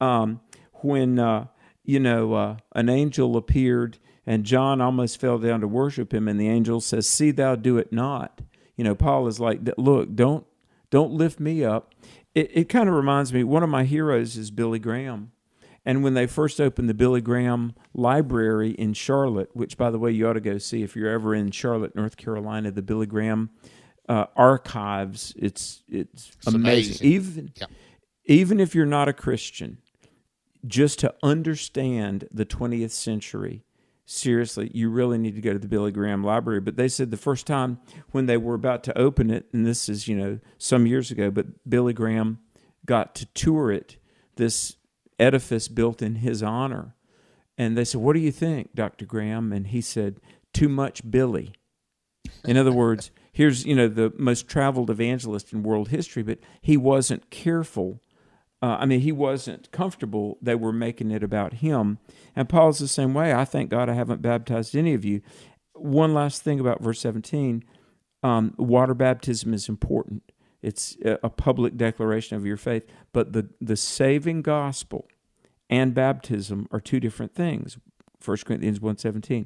[0.00, 0.40] um,
[0.82, 1.46] when uh,
[1.84, 6.40] you know, uh, an angel appeared and John almost fell down to worship him, and
[6.40, 8.40] the angel says, "See thou do it not."
[8.76, 10.46] You know, Paul is like, "Look, don't
[10.90, 11.94] don't lift me up."
[12.34, 13.44] It, it kind of reminds me.
[13.44, 15.32] One of my heroes is Billy Graham,
[15.84, 20.10] and when they first opened the Billy Graham Library in Charlotte, which by the way
[20.10, 23.50] you ought to go see if you're ever in Charlotte, North Carolina, the Billy Graham
[24.08, 25.34] uh, archives.
[25.36, 27.06] It's it's, it's amazing.
[27.06, 27.06] amazing.
[27.06, 27.66] Even yeah.
[28.24, 29.78] even if you're not a Christian
[30.66, 33.64] just to understand the 20th century,
[34.06, 36.60] seriously, you really need to go to the Billy Graham Library.
[36.60, 37.78] But they said the first time
[38.12, 41.30] when they were about to open it, and this is, you know, some years ago,
[41.30, 42.38] but Billy Graham
[42.86, 43.96] got to tour it,
[44.36, 44.76] this
[45.18, 46.94] edifice built in his honor.
[47.56, 49.06] And they said, What do you think, Dr.
[49.06, 49.52] Graham?
[49.52, 50.20] And he said,
[50.52, 51.52] Too much Billy.
[52.44, 56.76] In other words, here's you know the most traveled evangelist in world history, but he
[56.76, 58.00] wasn't careful.
[58.64, 60.38] Uh, I mean, he wasn't comfortable.
[60.40, 61.98] They were making it about him.
[62.34, 63.34] And Paul's the same way.
[63.34, 65.20] I thank God I haven't baptized any of you.
[65.74, 67.62] One last thing about verse 17
[68.22, 70.22] um, water baptism is important.
[70.62, 75.06] It's a public declaration of your faith, but the, the saving gospel
[75.68, 77.76] and baptism are two different things.
[78.24, 79.44] 1 Corinthians 1.17.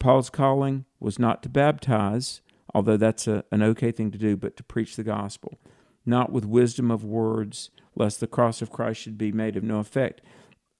[0.00, 2.40] Paul's calling was not to baptize,
[2.74, 5.60] although that's a, an okay thing to do, but to preach the gospel,
[6.04, 9.78] not with wisdom of words, lest the cross of Christ should be made of no
[9.80, 10.22] effect.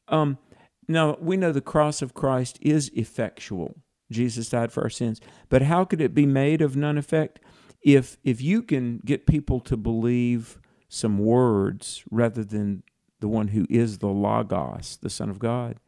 [0.07, 0.39] Um,
[0.87, 3.77] now, we know the cross of Christ is effectual.
[4.11, 5.21] Jesus died for our sins.
[5.51, 7.41] But how could it be made of none effect?
[7.83, 12.83] If, if you can get people to believe some words rather than
[13.21, 15.79] the one who is the Logos, the Son of God,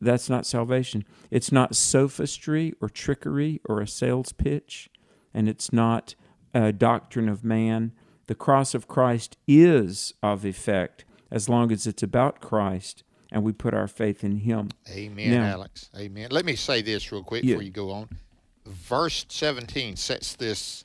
[0.00, 1.04] that's not salvation.
[1.30, 4.90] It's not sophistry or trickery or a sales pitch,
[5.32, 6.14] and it's not
[6.52, 7.92] a doctrine of man.
[8.26, 13.52] The cross of Christ is of effect as long as it's about Christ and we
[13.52, 14.70] put our faith in Him.
[14.90, 15.90] Amen, now, Alex.
[15.96, 16.28] Amen.
[16.30, 17.54] Let me say this real quick yeah.
[17.54, 18.08] before you go on.
[18.66, 20.84] Verse 17 sets this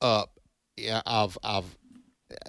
[0.00, 0.38] up
[1.06, 1.76] of, of,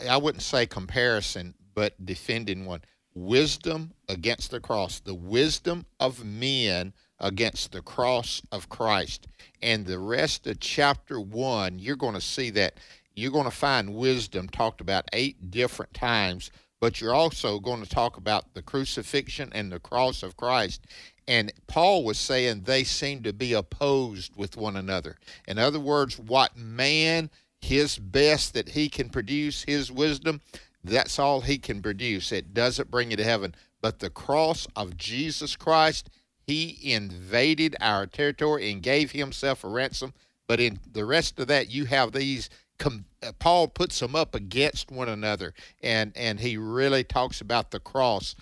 [0.08, 2.82] I wouldn't say comparison, but defending one
[3.16, 9.28] wisdom against the cross, the wisdom of men against the cross of Christ.
[9.62, 12.76] And the rest of chapter one, you're going to see that
[13.20, 17.90] you're going to find wisdom talked about eight different times, but you're also going to
[17.90, 20.86] talk about the crucifixion and the cross of Christ.
[21.28, 25.18] And Paul was saying they seem to be opposed with one another.
[25.48, 27.30] In other words, what man,
[27.62, 30.42] his best that he can produce, his wisdom,
[30.84, 32.32] that's all he can produce.
[32.32, 33.54] It doesn't bring you to heaven.
[33.82, 36.10] But the cross of Jesus Christ,
[36.48, 40.14] he invaded our territory and gave himself a ransom.
[40.48, 42.50] But in the rest of that, you have these.
[42.80, 47.72] Com- uh, Paul puts them up against one another, and and he really talks about
[47.72, 48.36] the cross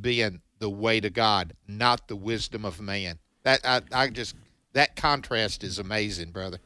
[0.00, 3.18] being the way to God, not the wisdom of man.
[3.44, 4.34] That I, I just
[4.72, 6.58] that contrast is amazing, brother.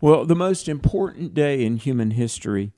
[0.00, 2.72] Well, the most important day in human history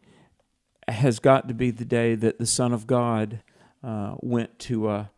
[0.88, 3.42] has got to be the day that the Son of God
[3.82, 5.10] uh, went to a,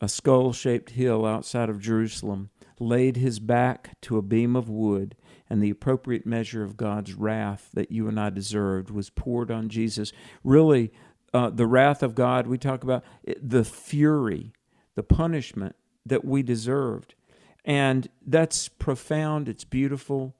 [0.00, 5.16] a skull shaped hill outside of Jerusalem, laid his back to a beam of wood,
[5.50, 9.68] and the appropriate measure of God's wrath that you and I deserved was poured on
[9.68, 10.12] Jesus.
[10.44, 10.92] Really,
[11.32, 13.04] uh, the wrath of God, we talk about
[13.40, 14.52] the fury,
[14.94, 17.14] the punishment that we deserved.
[17.64, 20.34] And that's profound, it's beautiful.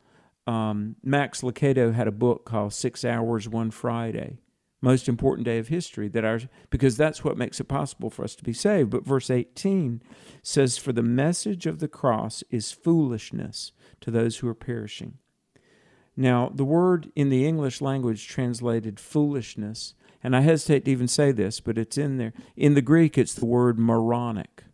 [0.46, 4.38] Um, Max Lucado had a book called Six Hours One Friday
[4.80, 8.36] most important day of history that ours because that's what makes it possible for us
[8.36, 10.02] to be saved but verse 18
[10.42, 15.18] says for the message of the cross is foolishness to those who are perishing
[16.16, 21.32] now the word in the english language translated foolishness and i hesitate to even say
[21.32, 24.64] this but it's in there in the greek it's the word moronic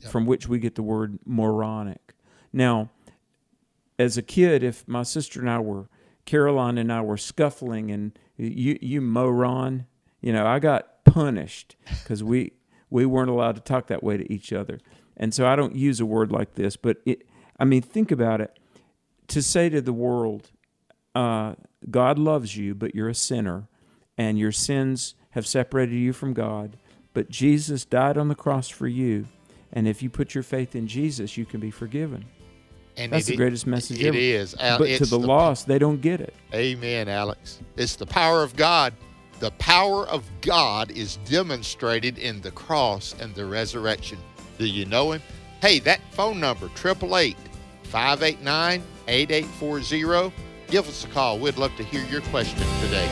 [0.00, 0.10] yep.
[0.10, 2.14] from which we get the word moronic
[2.52, 2.90] now
[3.98, 5.88] as a kid if my sister and i were
[6.24, 9.86] caroline and i were scuffling and you you moron.
[10.20, 12.52] You know, I got punished because we
[12.90, 14.78] we weren't allowed to talk that way to each other.
[15.16, 17.26] And so I don't use a word like this, but it,
[17.58, 18.58] I mean, think about it.
[19.28, 20.50] To say to the world,
[21.14, 21.54] uh,
[21.90, 23.68] God loves you, but you're a sinner,
[24.18, 26.76] and your sins have separated you from God,
[27.14, 29.26] but Jesus died on the cross for you,
[29.72, 32.26] and if you put your faith in Jesus, you can be forgiven.
[32.96, 34.16] And That's the greatest message it ever.
[34.16, 34.54] It is.
[34.54, 36.34] But it's to the, the lost, they don't get it.
[36.52, 37.60] Amen, Alex.
[37.76, 38.92] It's the power of God.
[39.40, 44.18] The power of God is demonstrated in the cross and the resurrection.
[44.58, 45.22] Do you know him?
[45.62, 47.36] Hey, that phone number, 888
[47.92, 50.34] 589 8840.
[50.68, 51.38] Give us a call.
[51.38, 53.08] We'd love to hear your question today.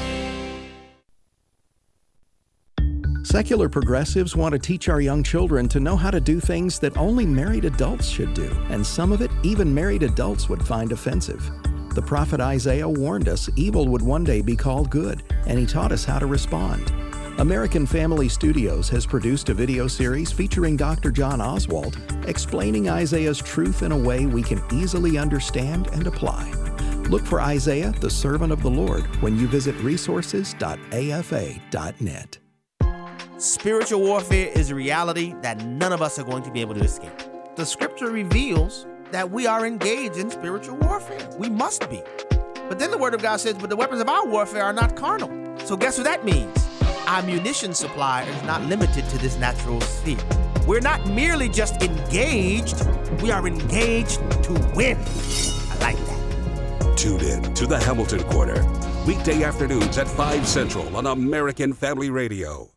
[3.22, 6.96] Secular progressives want to teach our young children to know how to do things that
[6.96, 11.50] only married adults should do, and some of it even married adults would find offensive.
[11.94, 15.92] The prophet Isaiah warned us evil would one day be called good, and he taught
[15.92, 16.90] us how to respond.
[17.38, 21.10] American Family Studios has produced a video series featuring Dr.
[21.10, 21.96] John Oswalt
[22.28, 26.50] explaining Isaiah's truth in a way we can easily understand and apply.
[27.08, 32.38] Look for Isaiah, the servant of the Lord, when you visit resources.afa.net.
[33.38, 36.82] Spiritual warfare is a reality that none of us are going to be able to
[36.82, 37.18] escape.
[37.56, 41.26] The scripture reveals that we are engaged in spiritual warfare.
[41.38, 42.02] We must be.
[42.68, 44.94] But then the word of God says, but the weapons of our warfare are not
[44.94, 45.30] carnal.
[45.64, 46.69] So guess what that means?
[47.10, 50.16] Our munition supply is not limited to this natural sphere.
[50.64, 52.86] We're not merely just engaged,
[53.20, 54.96] we are engaged to win.
[54.96, 56.94] I like that.
[56.96, 58.64] Tune in to the Hamilton Corner,
[59.08, 62.70] weekday afternoons at 5 Central on American Family Radio.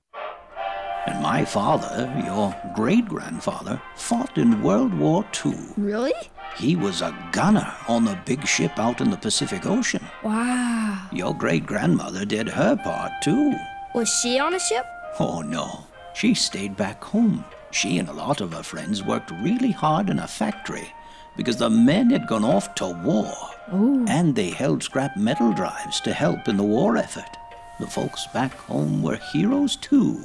[1.06, 5.54] And my father, your great grandfather, fought in World War II.
[5.78, 6.14] Really?
[6.58, 10.04] He was a gunner on the big ship out in the Pacific Ocean.
[10.24, 11.08] Wow.
[11.12, 13.54] Your great grandmother did her part too.
[13.94, 14.86] Was she on a ship?
[15.20, 15.86] Oh no,
[16.16, 17.46] she stayed back home.
[17.72, 20.92] She and a lot of her friends worked really hard in a factory
[21.38, 23.34] because the men had gone off to war.
[23.74, 24.06] Ooh.
[24.08, 27.38] And they held scrap metal drives to help in the war effort.
[27.80, 30.22] The folks back home were heroes too.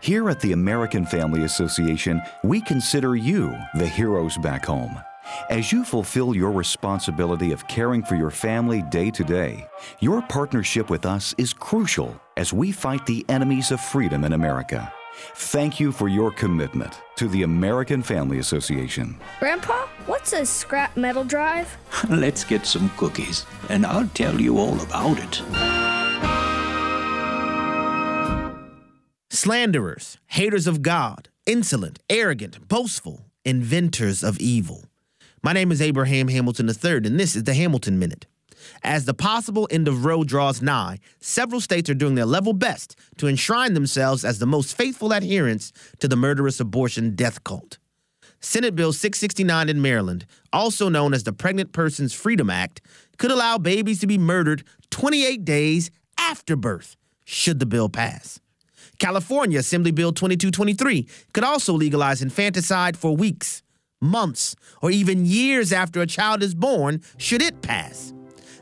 [0.00, 4.98] Here at the American Family Association, we consider you the heroes back home.
[5.50, 9.66] As you fulfill your responsibility of caring for your family day to day,
[10.00, 14.92] your partnership with us is crucial as we fight the enemies of freedom in America.
[15.36, 19.16] Thank you for your commitment to the American Family Association.
[19.38, 21.76] Grandpa, what's a scrap metal drive?
[22.10, 25.42] Let's get some cookies, and I'll tell you all about it.
[29.30, 34.84] Slanderers, haters of God, insolent, arrogant, boastful, inventors of evil.
[35.44, 38.24] My name is Abraham Hamilton III, and this is the Hamilton Minute.
[38.82, 42.96] As the possible end of Roe draws nigh, several states are doing their level best
[43.18, 47.76] to enshrine themselves as the most faithful adherents to the murderous abortion death cult.
[48.40, 52.80] Senate Bill 669 in Maryland, also known as the Pregnant Persons Freedom Act,
[53.18, 58.40] could allow babies to be murdered 28 days after birth, should the bill pass.
[58.98, 63.62] California Assembly Bill 2223 could also legalize infanticide for weeks,
[64.04, 68.12] months, or even years after a child is born, should it pass.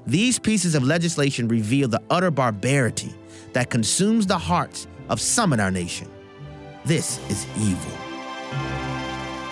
[0.06, 3.12] These pieces of legislation reveal the utter barbarity
[3.52, 6.10] that consumes the hearts of some in our nation.
[6.84, 7.92] This is evil.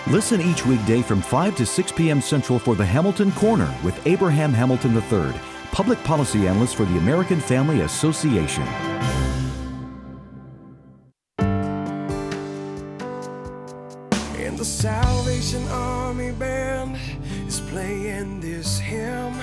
[0.07, 2.21] Listen each weekday from 5 to 6 p.m.
[2.21, 5.33] Central for the Hamilton Corner with Abraham Hamilton III,
[5.71, 8.63] public policy analyst for the American Family Association.
[14.61, 16.95] The Salvation Army Band
[17.47, 19.33] is playing this hymn.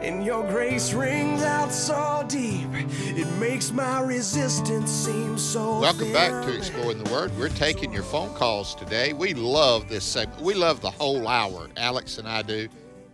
[0.00, 5.80] And your grace rings out so deep, it makes my resistance seem so.
[5.80, 6.56] Welcome back to.
[6.56, 7.36] Exploring the Word.
[7.36, 9.14] We're taking your phone calls today.
[9.14, 10.40] We love this segment.
[10.40, 11.68] We love the whole hour.
[11.76, 12.68] Alex and I do.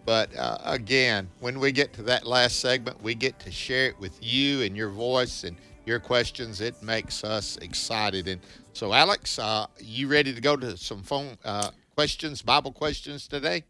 [0.05, 3.99] But uh, again, when we get to that last segment, we get to share it
[3.99, 6.61] with you and your voice and your questions.
[6.61, 8.29] It makes us excited.
[8.29, 8.43] And
[8.79, 13.65] so, Alex, uh, you ready to go to some phone uh, questions, Bible questions today?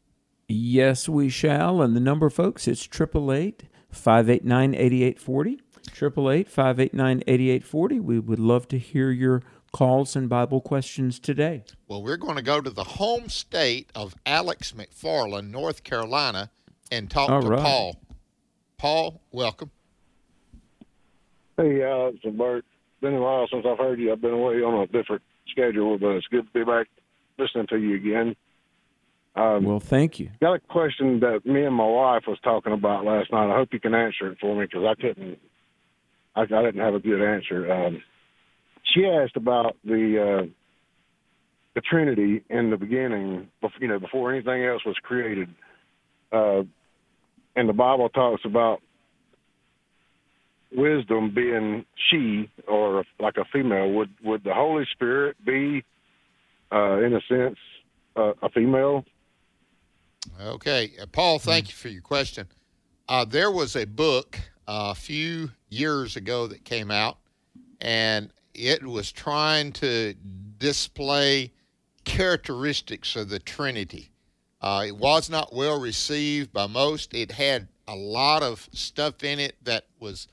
[0.48, 1.80] Yes, we shall.
[1.80, 5.60] And the number, folks, it's 888 589 8840.
[5.96, 8.00] 888 589 8840.
[8.00, 9.42] We would love to hear your
[9.72, 11.64] calls and Bible questions today.
[11.86, 16.50] Well, we're going to go to the home state of Alex McFarland, North Carolina,
[16.92, 17.60] and talk All to right.
[17.62, 17.96] Paul.
[18.76, 19.70] Paul, welcome.
[21.56, 22.66] Hey, Alex and Bert.
[23.00, 24.12] Been a while since I've heard you.
[24.12, 26.88] I've been away on a different schedule, but it's good to be back
[27.38, 28.34] listening to you again.
[29.36, 30.30] Um, well, thank you.
[30.40, 33.52] Got a question that me and my wife was talking about last night.
[33.52, 35.38] I hope you can answer it for me because I couldn't.
[36.34, 37.70] I, I didn't have a good answer.
[37.70, 38.02] Um,
[38.82, 40.46] she asked about the uh,
[41.74, 43.48] the Trinity in the beginning.
[43.80, 45.48] You know, before anything else was created,
[46.32, 46.62] uh,
[47.54, 48.80] and the Bible talks about
[50.74, 53.90] wisdom being she or like a female.
[53.92, 55.84] Would would the Holy Spirit be,
[56.72, 57.58] uh, in a sense,
[58.16, 59.04] uh, a female?
[60.40, 62.48] Okay, uh, Paul, thank you for your question.
[63.08, 67.18] Uh, there was a book uh, a few years ago that came out,
[67.80, 70.14] and it was trying to
[70.58, 71.52] display
[72.04, 74.10] characteristics of the Trinity.
[74.60, 77.14] Uh, it was not well received by most.
[77.14, 80.28] It had a lot of stuff in it that was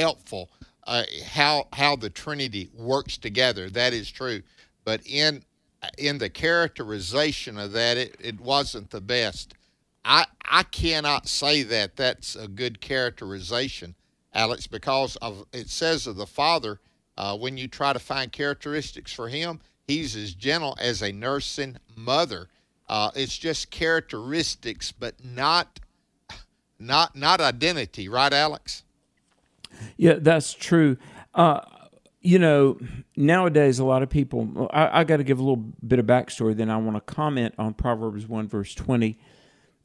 [0.00, 0.50] helpful.
[0.86, 3.68] Uh, how how the Trinity works together.
[3.68, 4.42] That is true,
[4.84, 5.44] but in
[5.98, 9.54] in the characterization of that, it, it wasn't the best.
[10.04, 13.94] I I cannot say that that's a good characterization,
[14.34, 16.80] Alex, because of it says of the Father
[17.16, 21.76] uh, when you try to find characteristics for him, he's as gentle as a nursing
[21.94, 22.48] mother.
[22.88, 25.80] Uh, it's just characteristics, but not
[26.78, 28.82] not not identity, right, Alex?
[29.96, 30.96] Yeah, that's true.
[31.34, 31.60] Uh,
[32.20, 32.78] you know,
[33.16, 34.68] nowadays a lot of people.
[34.72, 36.56] I, I got to give a little bit of backstory.
[36.56, 39.18] Then I want to comment on Proverbs one verse twenty.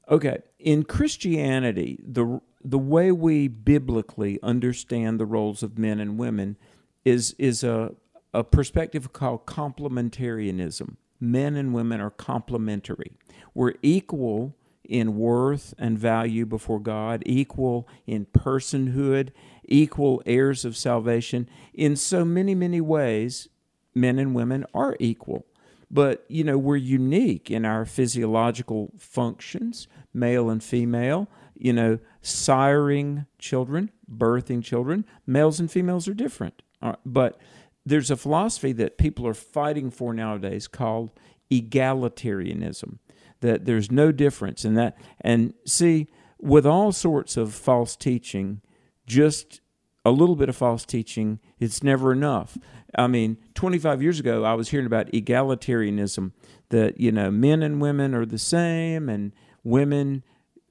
[0.10, 6.58] Okay, in Christianity, the the way we biblically understand the roles of men and women
[7.04, 7.94] is is a
[8.34, 10.98] a perspective called complementarianism.
[11.22, 13.14] Men and women are complementary.
[13.54, 19.30] We're equal in worth and value before God, equal in personhood,
[19.68, 21.50] equal heirs of salvation.
[21.74, 23.50] In so many, many ways,
[23.94, 25.46] men and women are equal.
[25.92, 33.28] But, you know, we're unique in our physiological functions, male and female, you know, siring
[33.38, 35.06] children, birthing children.
[35.28, 36.62] Males and females are different.
[37.06, 37.40] But
[37.86, 41.12] there's a philosophy that people are fighting for nowadays called
[41.52, 42.98] egalitarianism
[43.42, 46.08] that there's no difference in that and see
[46.40, 48.62] with all sorts of false teaching
[49.06, 49.62] just
[50.04, 52.58] a little bit of false teaching it's never enough
[52.98, 56.32] i mean 25 years ago i was hearing about egalitarianism
[56.70, 59.32] that you know men and women are the same and
[59.64, 60.24] women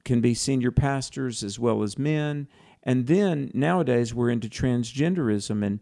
[0.04, 2.46] can be senior pastors as well as men
[2.82, 5.80] and then nowadays we're into transgenderism and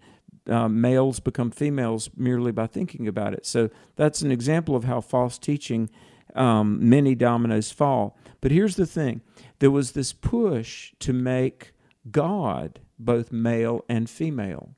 [0.48, 3.46] uh, males become females merely by thinking about it.
[3.46, 5.90] So that's an example of how false teaching,
[6.34, 8.16] um, many dominoes fall.
[8.40, 9.20] But here's the thing
[9.58, 11.72] there was this push to make
[12.10, 14.74] God both male and female.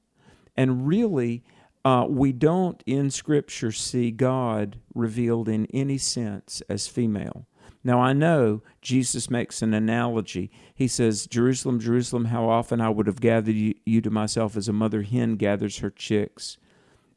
[0.57, 1.45] And really,
[1.85, 7.47] uh, we don't in Scripture see God revealed in any sense as female.
[7.87, 10.51] Now, I know Jesus makes an analogy.
[10.75, 14.69] He says, Jerusalem, Jerusalem, how often I would have gathered you, you, to myself as
[14.69, 16.57] a mother hen gathers her chicks.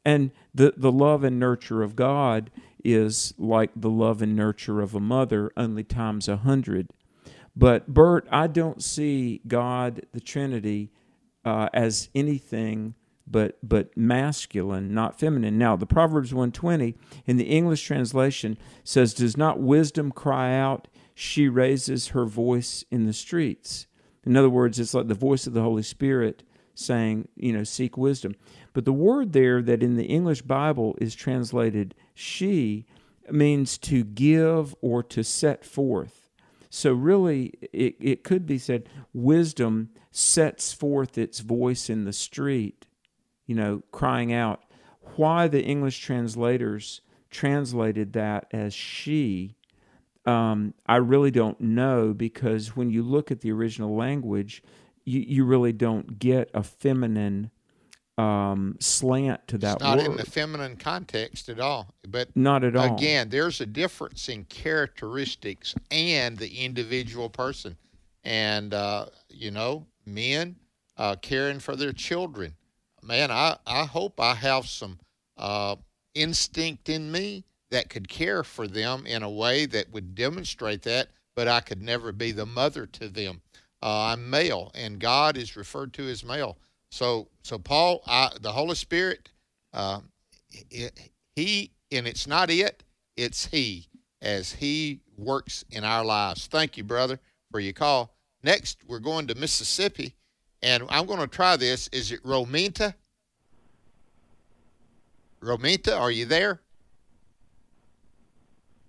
[0.04, 2.50] And the, the love and nurture of God
[2.84, 6.90] is like the love and nurture of a mother, only times a hundred.
[7.58, 10.92] But, Bert, I don't see God, the Trinity,
[11.44, 12.94] uh, as anything
[13.30, 15.58] but but masculine, not feminine.
[15.58, 16.94] Now, the Proverbs 120
[17.26, 20.88] in the English translation says, "Does not wisdom cry out?
[21.14, 23.86] She raises her voice in the streets."
[24.24, 26.44] In other words, it's like the voice of the Holy Spirit
[26.74, 28.34] saying, you know, seek wisdom.
[28.72, 32.86] But the word there that in the English Bible is translated she
[33.30, 36.27] means to give or to set forth.
[36.70, 42.86] So, really, it, it could be said wisdom sets forth its voice in the street
[43.48, 44.62] you know, crying out.
[45.16, 47.00] Why the English translators
[47.30, 49.56] translated that as she,
[50.24, 54.62] um, I really don't know because when you look at the original language,
[55.04, 57.50] you, you really don't get a feminine
[58.18, 60.06] um, slant to that it's not word.
[60.06, 61.94] in the feminine context at all.
[62.06, 62.96] But not at all.
[62.96, 67.76] Again, there's a difference in characteristics and the individual person.
[68.24, 70.56] And, uh, you know, men
[70.96, 72.54] uh, caring for their children,
[73.02, 74.98] man, I, I hope I have some
[75.36, 75.76] uh,
[76.14, 81.08] instinct in me that could care for them in a way that would demonstrate that,
[81.36, 83.42] but I could never be the mother to them.
[83.80, 86.58] Uh, I'm male, and God is referred to as male.
[86.90, 89.30] So, so Paul, I, the Holy Spirit,
[89.72, 90.00] uh,
[91.34, 92.82] he, and it's not it,
[93.16, 93.88] it's he,
[94.22, 96.46] as he works in our lives.
[96.46, 97.20] Thank you, brother,
[97.50, 98.14] for your call.
[98.42, 100.14] Next, we're going to Mississippi
[100.62, 101.88] and I'm going to try this.
[101.88, 102.94] Is it Romita?
[105.40, 106.60] Romita, are you there?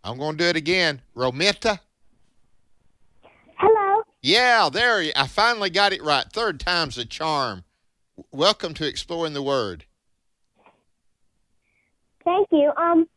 [0.04, 1.02] I'm going to do it again.
[1.16, 1.80] Romita?
[3.58, 4.02] Hello.
[4.22, 5.12] Yeah, there.
[5.16, 6.26] I finally got it right.
[6.32, 7.64] Third time's a charm.
[8.32, 9.86] Welcome to Exploring the Word.
[12.24, 12.72] Thank you.
[12.78, 13.08] Um,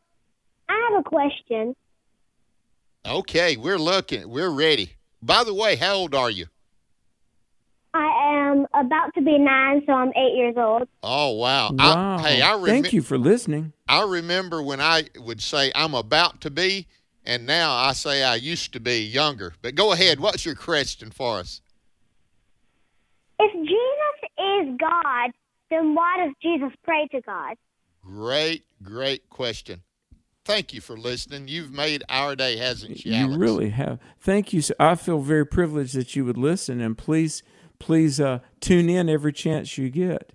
[0.68, 1.74] I have a question.
[3.04, 4.28] Okay, we're looking.
[4.28, 4.92] We're ready.
[5.20, 6.46] By the way, how old are you?
[7.94, 8.08] I
[8.50, 10.88] am about to be nine, so I'm eight years old.
[11.02, 11.72] Oh wow!
[11.72, 12.16] Wow.
[12.16, 13.74] I, hey, I rem- Thank you for listening.
[13.86, 16.86] I remember when I would say I'm about to be,
[17.24, 19.52] and now I say I used to be younger.
[19.60, 20.20] But go ahead.
[20.20, 21.60] What's your question for us?
[23.38, 24.01] If Jesus
[24.42, 25.30] is God,
[25.70, 27.56] then why does Jesus pray to God?
[28.04, 29.82] Great, great question.
[30.44, 31.46] Thank you for listening.
[31.46, 33.12] You've made our day, hasn't you?
[33.12, 33.36] You Alex?
[33.38, 34.00] really have.
[34.18, 34.60] Thank you.
[34.80, 37.42] I feel very privileged that you would listen, and please
[37.78, 40.32] please uh, tune in every chance you get.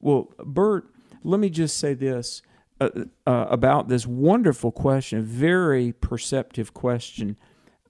[0.00, 0.86] Well, Bert,
[1.22, 2.42] let me just say this
[2.80, 2.90] uh,
[3.26, 7.36] uh, about this wonderful question, very perceptive question.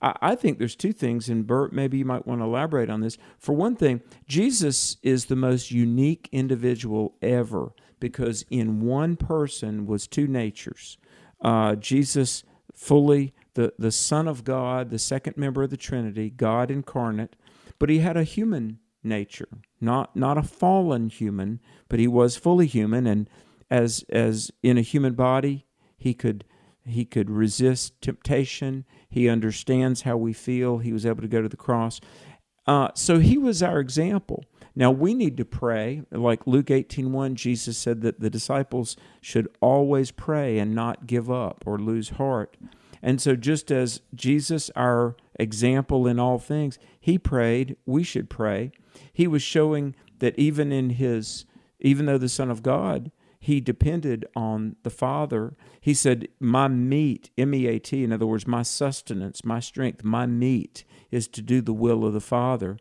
[0.00, 3.00] I, I think there's two things, and Bert, maybe you might want to elaborate on
[3.00, 3.18] this.
[3.38, 10.06] For one thing, Jesus is the most unique individual ever because in one person was
[10.06, 10.98] two natures.
[11.40, 16.70] Uh, Jesus fully the, the Son of God, the second member of the Trinity, God
[16.70, 17.36] incarnate,
[17.78, 19.48] but he had a human nature,
[19.80, 23.28] not not a fallen human, but he was fully human, and
[23.70, 25.66] as as in a human body,
[25.96, 26.44] he could
[26.86, 28.84] he could resist temptation.
[29.08, 30.78] He understands how we feel.
[30.78, 32.00] He was able to go to the cross.
[32.66, 34.44] Uh, so he was our example.
[34.74, 36.02] Now we need to pray.
[36.10, 41.62] Like Luke 18:1, Jesus said that the disciples should always pray and not give up
[41.66, 42.56] or lose heart.
[43.02, 48.72] And so just as Jesus our example in all things, he prayed, we should pray.
[49.12, 51.44] He was showing that even in his
[51.80, 53.10] even though the son of God,
[53.44, 55.54] he depended on the Father.
[55.78, 60.02] He said, My meat, M E A T, in other words, my sustenance, my strength,
[60.02, 62.78] my meat is to do the will of the Father.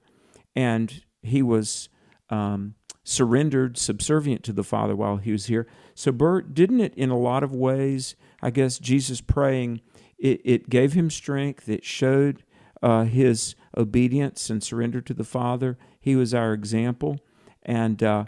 [0.56, 1.90] And he was
[2.30, 5.68] um, surrendered, subservient to the Father while he was here.
[5.96, 9.82] So, Bert, didn't it, in a lot of ways, I guess Jesus praying,
[10.18, 12.46] it, it gave him strength, it showed
[12.82, 15.78] uh, his obedience and surrender to the Father.
[16.00, 17.20] He was our example.
[17.64, 18.26] And uh,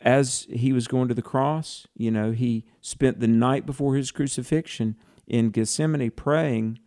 [0.00, 4.10] as he was going to the cross, you know, he spent the night before his
[4.10, 4.96] crucifixion
[5.26, 6.78] in Gethsemane praying.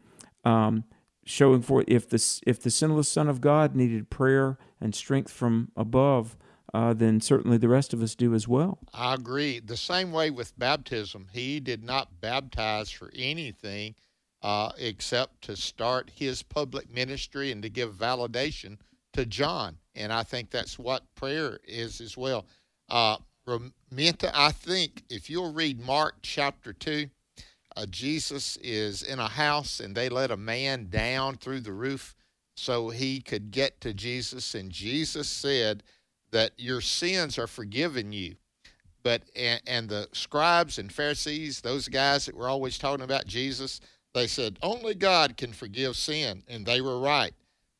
[0.43, 0.84] Um,
[1.26, 5.72] showing for if the if the sinless Son of God needed prayer and strength from
[5.76, 6.36] above,
[6.74, 8.80] uh, then certainly the rest of us do as well.
[8.93, 9.59] I agree.
[9.59, 13.95] The same way with baptism, he did not baptize for anything
[14.41, 18.78] uh, except to start his public ministry and to give validation
[19.14, 22.45] to John, and I think that's what prayer is as well.
[22.90, 23.18] Uh,
[23.48, 27.10] I think if you'll read Mark chapter two
[27.76, 32.16] uh, Jesus is in a house and they let a man down through the roof
[32.56, 34.54] so he could get to Jesus.
[34.54, 35.84] And Jesus said
[36.32, 38.36] that your sins are forgiven you.
[39.02, 43.82] But and, and the scribes and Pharisees, those guys that were always talking about Jesus,
[44.14, 47.34] they said only God can forgive sin, and they were right.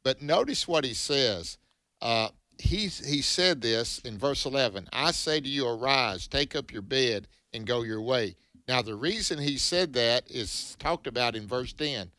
[0.04, 1.58] But notice what he says.
[2.02, 2.30] Uh,
[2.64, 4.88] he he said this in verse 11.
[4.94, 8.36] I say to you, arise, take up your bed, and go your way.
[8.68, 12.12] Now, the reason he said that is talked about in verse 10.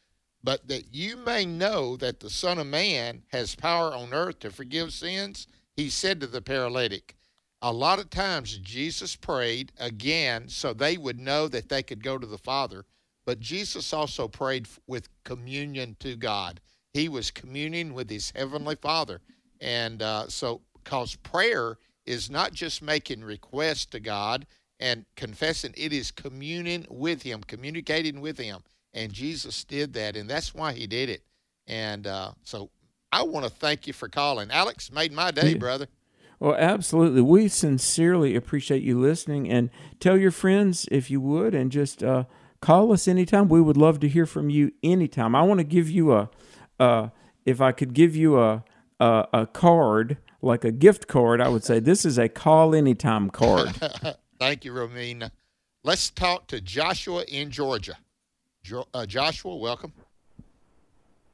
[0.42, 4.50] But that you may know that the Son of Man has power on earth to
[4.50, 7.16] forgive sins, he said to the paralytic.
[7.62, 12.18] A lot of times Jesus prayed again so they would know that they could go
[12.18, 12.84] to the Father,
[13.24, 16.60] but Jesus also prayed with communion to God.
[16.92, 19.22] He was communing with his Heavenly Father.
[19.64, 24.46] And uh, so, because prayer is not just making requests to God,
[24.80, 28.60] and confessing it is communing with him communicating with him.
[28.92, 31.22] And jesus did that and that's why he did it.
[31.66, 32.70] And uh, so
[33.12, 34.50] i want to thank you for calling.
[34.50, 35.58] Alex made my day yeah.
[35.58, 35.86] brother.
[36.40, 37.22] Well absolutely.
[37.22, 39.48] We sincerely appreciate you listening.
[39.50, 42.24] And tell your friends if you would and just uh,
[42.60, 43.48] call us anytime.
[43.48, 45.34] We would love to hear from you anytime.
[45.34, 46.30] I want to give you a
[46.78, 47.08] uh,
[47.46, 48.64] if i could give you a,
[49.00, 53.30] a, a card like a gift card i would say this is a call anytime
[53.30, 53.70] card
[54.38, 55.30] Thank you, Romina.
[55.84, 57.96] Let's talk to Joshua in Georgia.
[58.62, 59.92] Jo- uh, Joshua, welcome.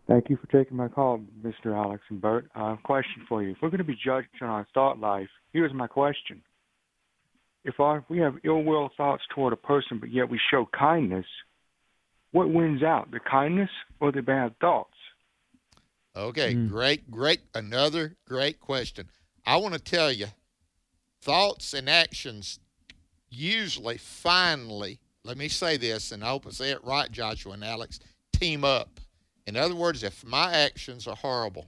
[0.06, 1.74] Thank you for taking my call, Mr.
[1.74, 2.50] Alex and Bert.
[2.54, 3.50] I have a question for you.
[3.50, 6.42] If we're going to be judged on our thought life, here's my question.
[7.64, 11.26] If our, we have ill will thoughts toward a person, but yet we show kindness,
[12.32, 14.89] what wins out, the kindness or the bad thoughts?
[16.16, 16.68] Okay, mm.
[16.68, 17.40] great, great.
[17.54, 19.08] Another great question.
[19.46, 20.26] I want to tell you
[21.22, 22.58] thoughts and actions
[23.28, 27.64] usually, finally, let me say this, and I hope I say it right, Joshua and
[27.64, 28.00] Alex,
[28.32, 29.00] team up.
[29.46, 31.66] In other words, if my actions are horrible,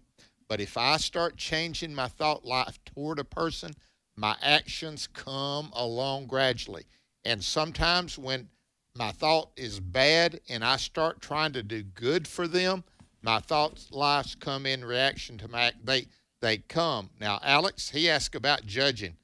[0.48, 3.72] but if I start changing my thought life toward a person,
[4.16, 6.84] my actions come along gradually.
[7.24, 8.48] And sometimes when
[8.94, 12.84] my thought is bad and I start trying to do good for them,
[13.22, 16.06] my thoughts lives come in reaction to my they
[16.40, 17.10] they come.
[17.20, 19.16] Now Alex, he asked about judging.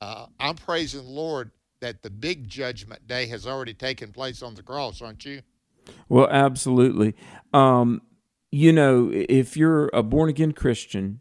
[0.00, 4.54] Uh, I'm praising the Lord that the big judgment day has already taken place on
[4.54, 5.42] the cross, aren't you?
[6.08, 7.14] Well, absolutely.
[7.52, 8.02] Um,
[8.52, 11.20] you know, if you're a born again Christian,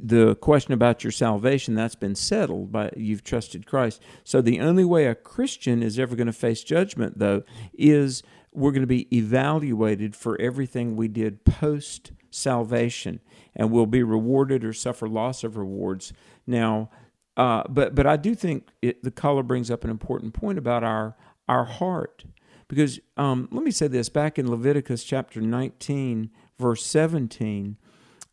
[0.00, 4.00] the question about your salvation that's been settled by you've trusted Christ.
[4.22, 7.42] So the only way a Christian is ever going to face judgment though
[7.72, 8.22] is
[8.52, 13.20] we're going to be evaluated for everything we did post salvation
[13.54, 16.12] and we'll be rewarded or suffer loss of rewards.
[16.46, 16.90] Now,
[17.38, 20.82] uh, but but I do think it, the color brings up an important point about
[20.82, 21.16] our
[21.48, 22.24] our heart,
[22.66, 27.76] because um, let me say this: back in Leviticus chapter 19, verse 17,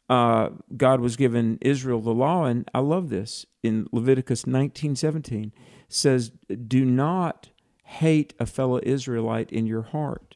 [0.10, 5.54] uh, God was given Israel the law, and I love this in Leviticus 19, 17
[5.88, 6.32] says,
[6.68, 7.50] "Do not
[7.86, 10.36] hate a fellow Israelite in your heart."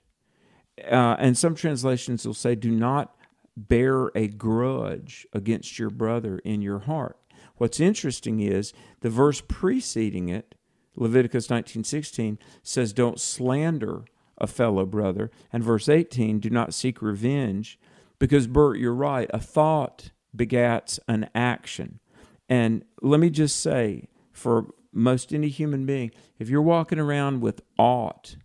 [0.90, 3.16] Uh, and some translations will say, "Do not
[3.58, 7.18] bear a grudge against your brother in your heart."
[7.58, 10.56] What's interesting is the verse preceding it,
[10.96, 14.06] Leviticus 19:16 says don't slander
[14.38, 17.78] a fellow brother, and verse 18 do not seek revenge
[18.20, 22.00] because Bert you're right, a thought begats an action.
[22.48, 27.62] And let me just say, for most any human being, if you're walking around with
[27.78, 28.36] ought,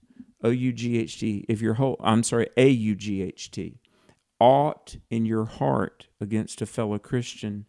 [0.43, 3.81] O U G H T, if your whole, I'm sorry, A U G H T,
[4.39, 7.67] ought in your heart against a fellow Christian,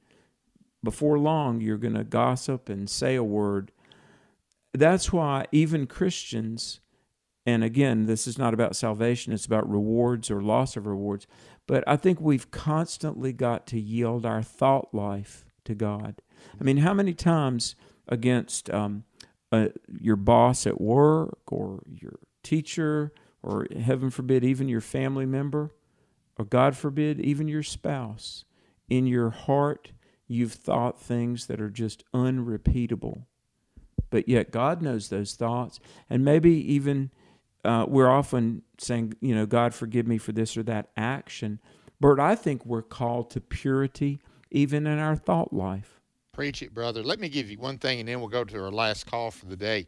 [0.83, 3.71] before long you're going to gossip and say a word.
[4.73, 6.81] That's why even Christians,
[7.45, 11.27] and again, this is not about salvation, it's about rewards or loss of rewards,
[11.65, 16.21] but I think we've constantly got to yield our thought life to God.
[16.59, 17.75] I mean, how many times
[18.07, 19.03] against um,
[19.51, 25.71] uh, your boss at work or your teacher or heaven forbid, even your family member,
[26.37, 28.45] or God forbid, even your spouse,
[28.89, 29.91] in your heart,
[30.27, 33.27] you've thought things that are just unrepeatable.
[34.09, 35.79] But yet God knows those thoughts.
[36.09, 37.11] And maybe even
[37.63, 41.59] uh, we're often saying, you know, God, forgive me for this or that action.
[41.99, 44.19] but I think we're called to purity
[44.51, 45.94] even in our thought life.
[46.35, 47.01] Preach it, brother.
[47.01, 49.45] Let me give you one thing, and then we'll go to our last call for
[49.45, 49.87] the day.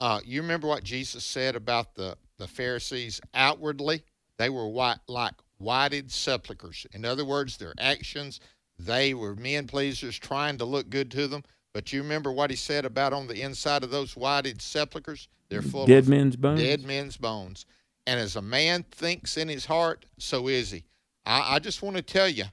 [0.00, 4.04] Uh, you remember what Jesus said about the, the Pharisees outwardly?
[4.38, 6.86] They were white, like whited sepulchres.
[6.92, 8.38] In other words, their actions,
[8.78, 11.42] they were men pleasers trying to look good to them.
[11.74, 15.26] But you remember what he said about on the inside of those whited sepulchres?
[15.48, 16.60] They're full dead of men's bones.
[16.60, 17.66] Dead men's bones.
[18.06, 20.84] And as a man thinks in his heart, so is he.
[21.26, 22.44] I, I just want to tell you,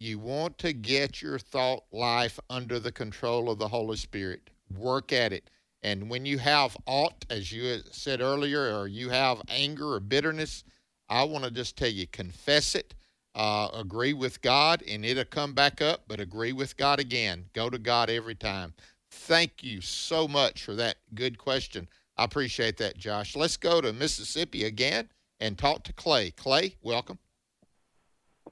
[0.00, 4.50] you want to get your thought life under the control of the Holy Spirit.
[4.76, 5.50] Work at it.
[5.82, 10.64] And when you have aught, as you said earlier, or you have anger or bitterness,
[11.08, 12.94] I want to just tell you confess it,
[13.34, 17.44] uh, agree with God, and it'll come back up, but agree with God again.
[17.52, 18.74] Go to God every time.
[19.10, 21.88] Thank you so much for that good question.
[22.16, 23.36] I appreciate that, Josh.
[23.36, 25.08] Let's go to Mississippi again
[25.40, 26.32] and talk to Clay.
[26.32, 27.18] Clay, welcome.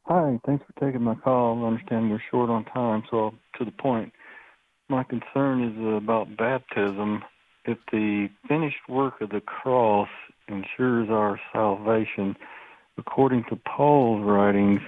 [0.08, 1.64] Hi, thanks for taking my call.
[1.64, 4.12] I understand we're short on time, so to the point.
[4.88, 7.24] My concern is about baptism.
[7.64, 10.08] If the finished work of the cross
[10.46, 12.36] ensures our salvation,
[12.96, 14.80] according to Paul's writings,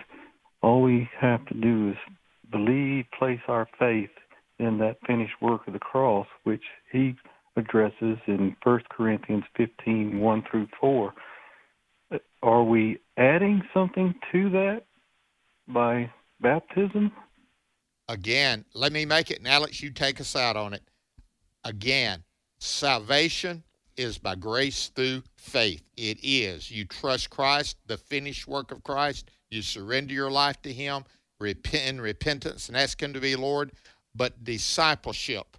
[0.62, 1.96] all we have to do is
[2.52, 4.10] believe, place our faith
[4.60, 6.62] in that finished work of the cross, which
[6.92, 7.16] he
[7.56, 11.12] addresses in 1 Corinthians 15 1 through 4.
[12.44, 14.82] Are we adding something to that
[15.68, 16.10] by
[16.40, 17.12] baptism?
[18.08, 20.82] Again, let me make it, and Alex, you take us out on it.
[21.64, 22.24] Again,
[22.58, 23.62] salvation
[23.96, 25.82] is by grace through faith.
[25.96, 26.70] It is.
[26.70, 29.30] You trust Christ, the finished work of Christ.
[29.50, 31.04] You surrender your life to Him,
[31.40, 33.72] repent in repentance, and ask Him to be Lord.
[34.14, 35.56] But discipleship,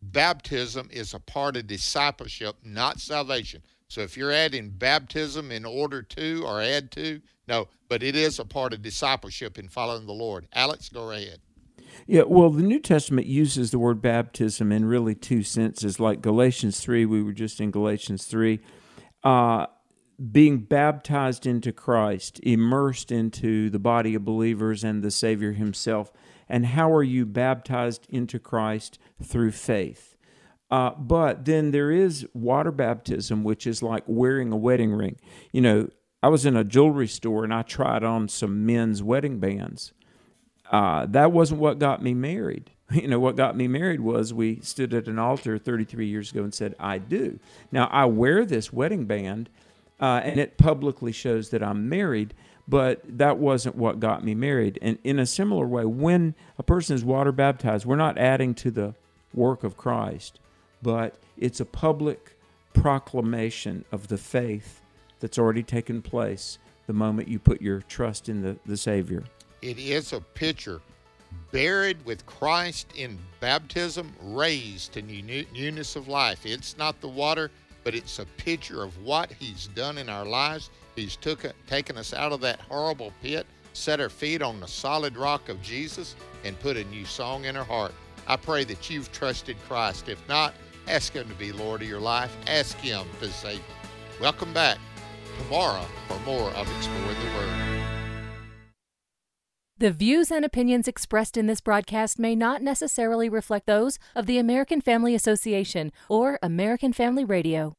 [0.00, 3.62] baptism is a part of discipleship, not salvation.
[3.92, 8.38] So if you're adding baptism in order to or add to, no, but it is
[8.38, 10.48] a part of discipleship in following the Lord.
[10.54, 11.40] Alex, go ahead.
[12.06, 16.00] Yeah, well, the New Testament uses the word baptism in really two senses.
[16.00, 18.60] Like Galatians 3, we were just in Galatians 3.
[19.22, 19.66] Uh,
[20.30, 26.10] being baptized into Christ, immersed into the body of believers and the Savior Himself.
[26.48, 28.98] And how are you baptized into Christ?
[29.22, 30.11] Through faith.
[30.72, 35.16] Uh, but then there is water baptism, which is like wearing a wedding ring.
[35.52, 35.90] You know,
[36.22, 39.92] I was in a jewelry store and I tried on some men's wedding bands.
[40.70, 42.70] Uh, that wasn't what got me married.
[42.92, 46.42] You know, what got me married was we stood at an altar 33 years ago
[46.42, 47.38] and said, I do.
[47.70, 49.48] Now, I wear this wedding band
[49.98, 52.34] uh, and it publicly shows that I'm married,
[52.68, 54.78] but that wasn't what got me married.
[54.82, 58.70] And in a similar way, when a person is water baptized, we're not adding to
[58.70, 58.94] the
[59.32, 60.38] work of Christ,
[60.82, 62.36] but it's a public
[62.74, 64.80] proclamation of the faith
[65.20, 69.22] that's already taken place the moment you put your trust in the, the Savior.
[69.62, 70.80] It is a picture
[71.52, 76.44] buried with Christ in baptism, raised to newness of life.
[76.44, 77.50] It's not the water,
[77.84, 80.70] but it's a picture of what He's done in our lives.
[80.96, 85.16] He's took, taken us out of that horrible pit, set our feet on the solid
[85.16, 87.92] rock of Jesus, and put a new song in our heart.
[88.26, 90.08] I pray that you've trusted Christ.
[90.08, 90.54] If not,
[90.88, 92.36] ask Him to be Lord of your life.
[92.46, 93.58] Ask Him to say,
[94.20, 94.78] Welcome back
[95.38, 97.72] tomorrow for more of Exploring the Word.
[99.78, 104.38] The views and opinions expressed in this broadcast may not necessarily reflect those of the
[104.38, 107.74] American Family Association or American Family Radio.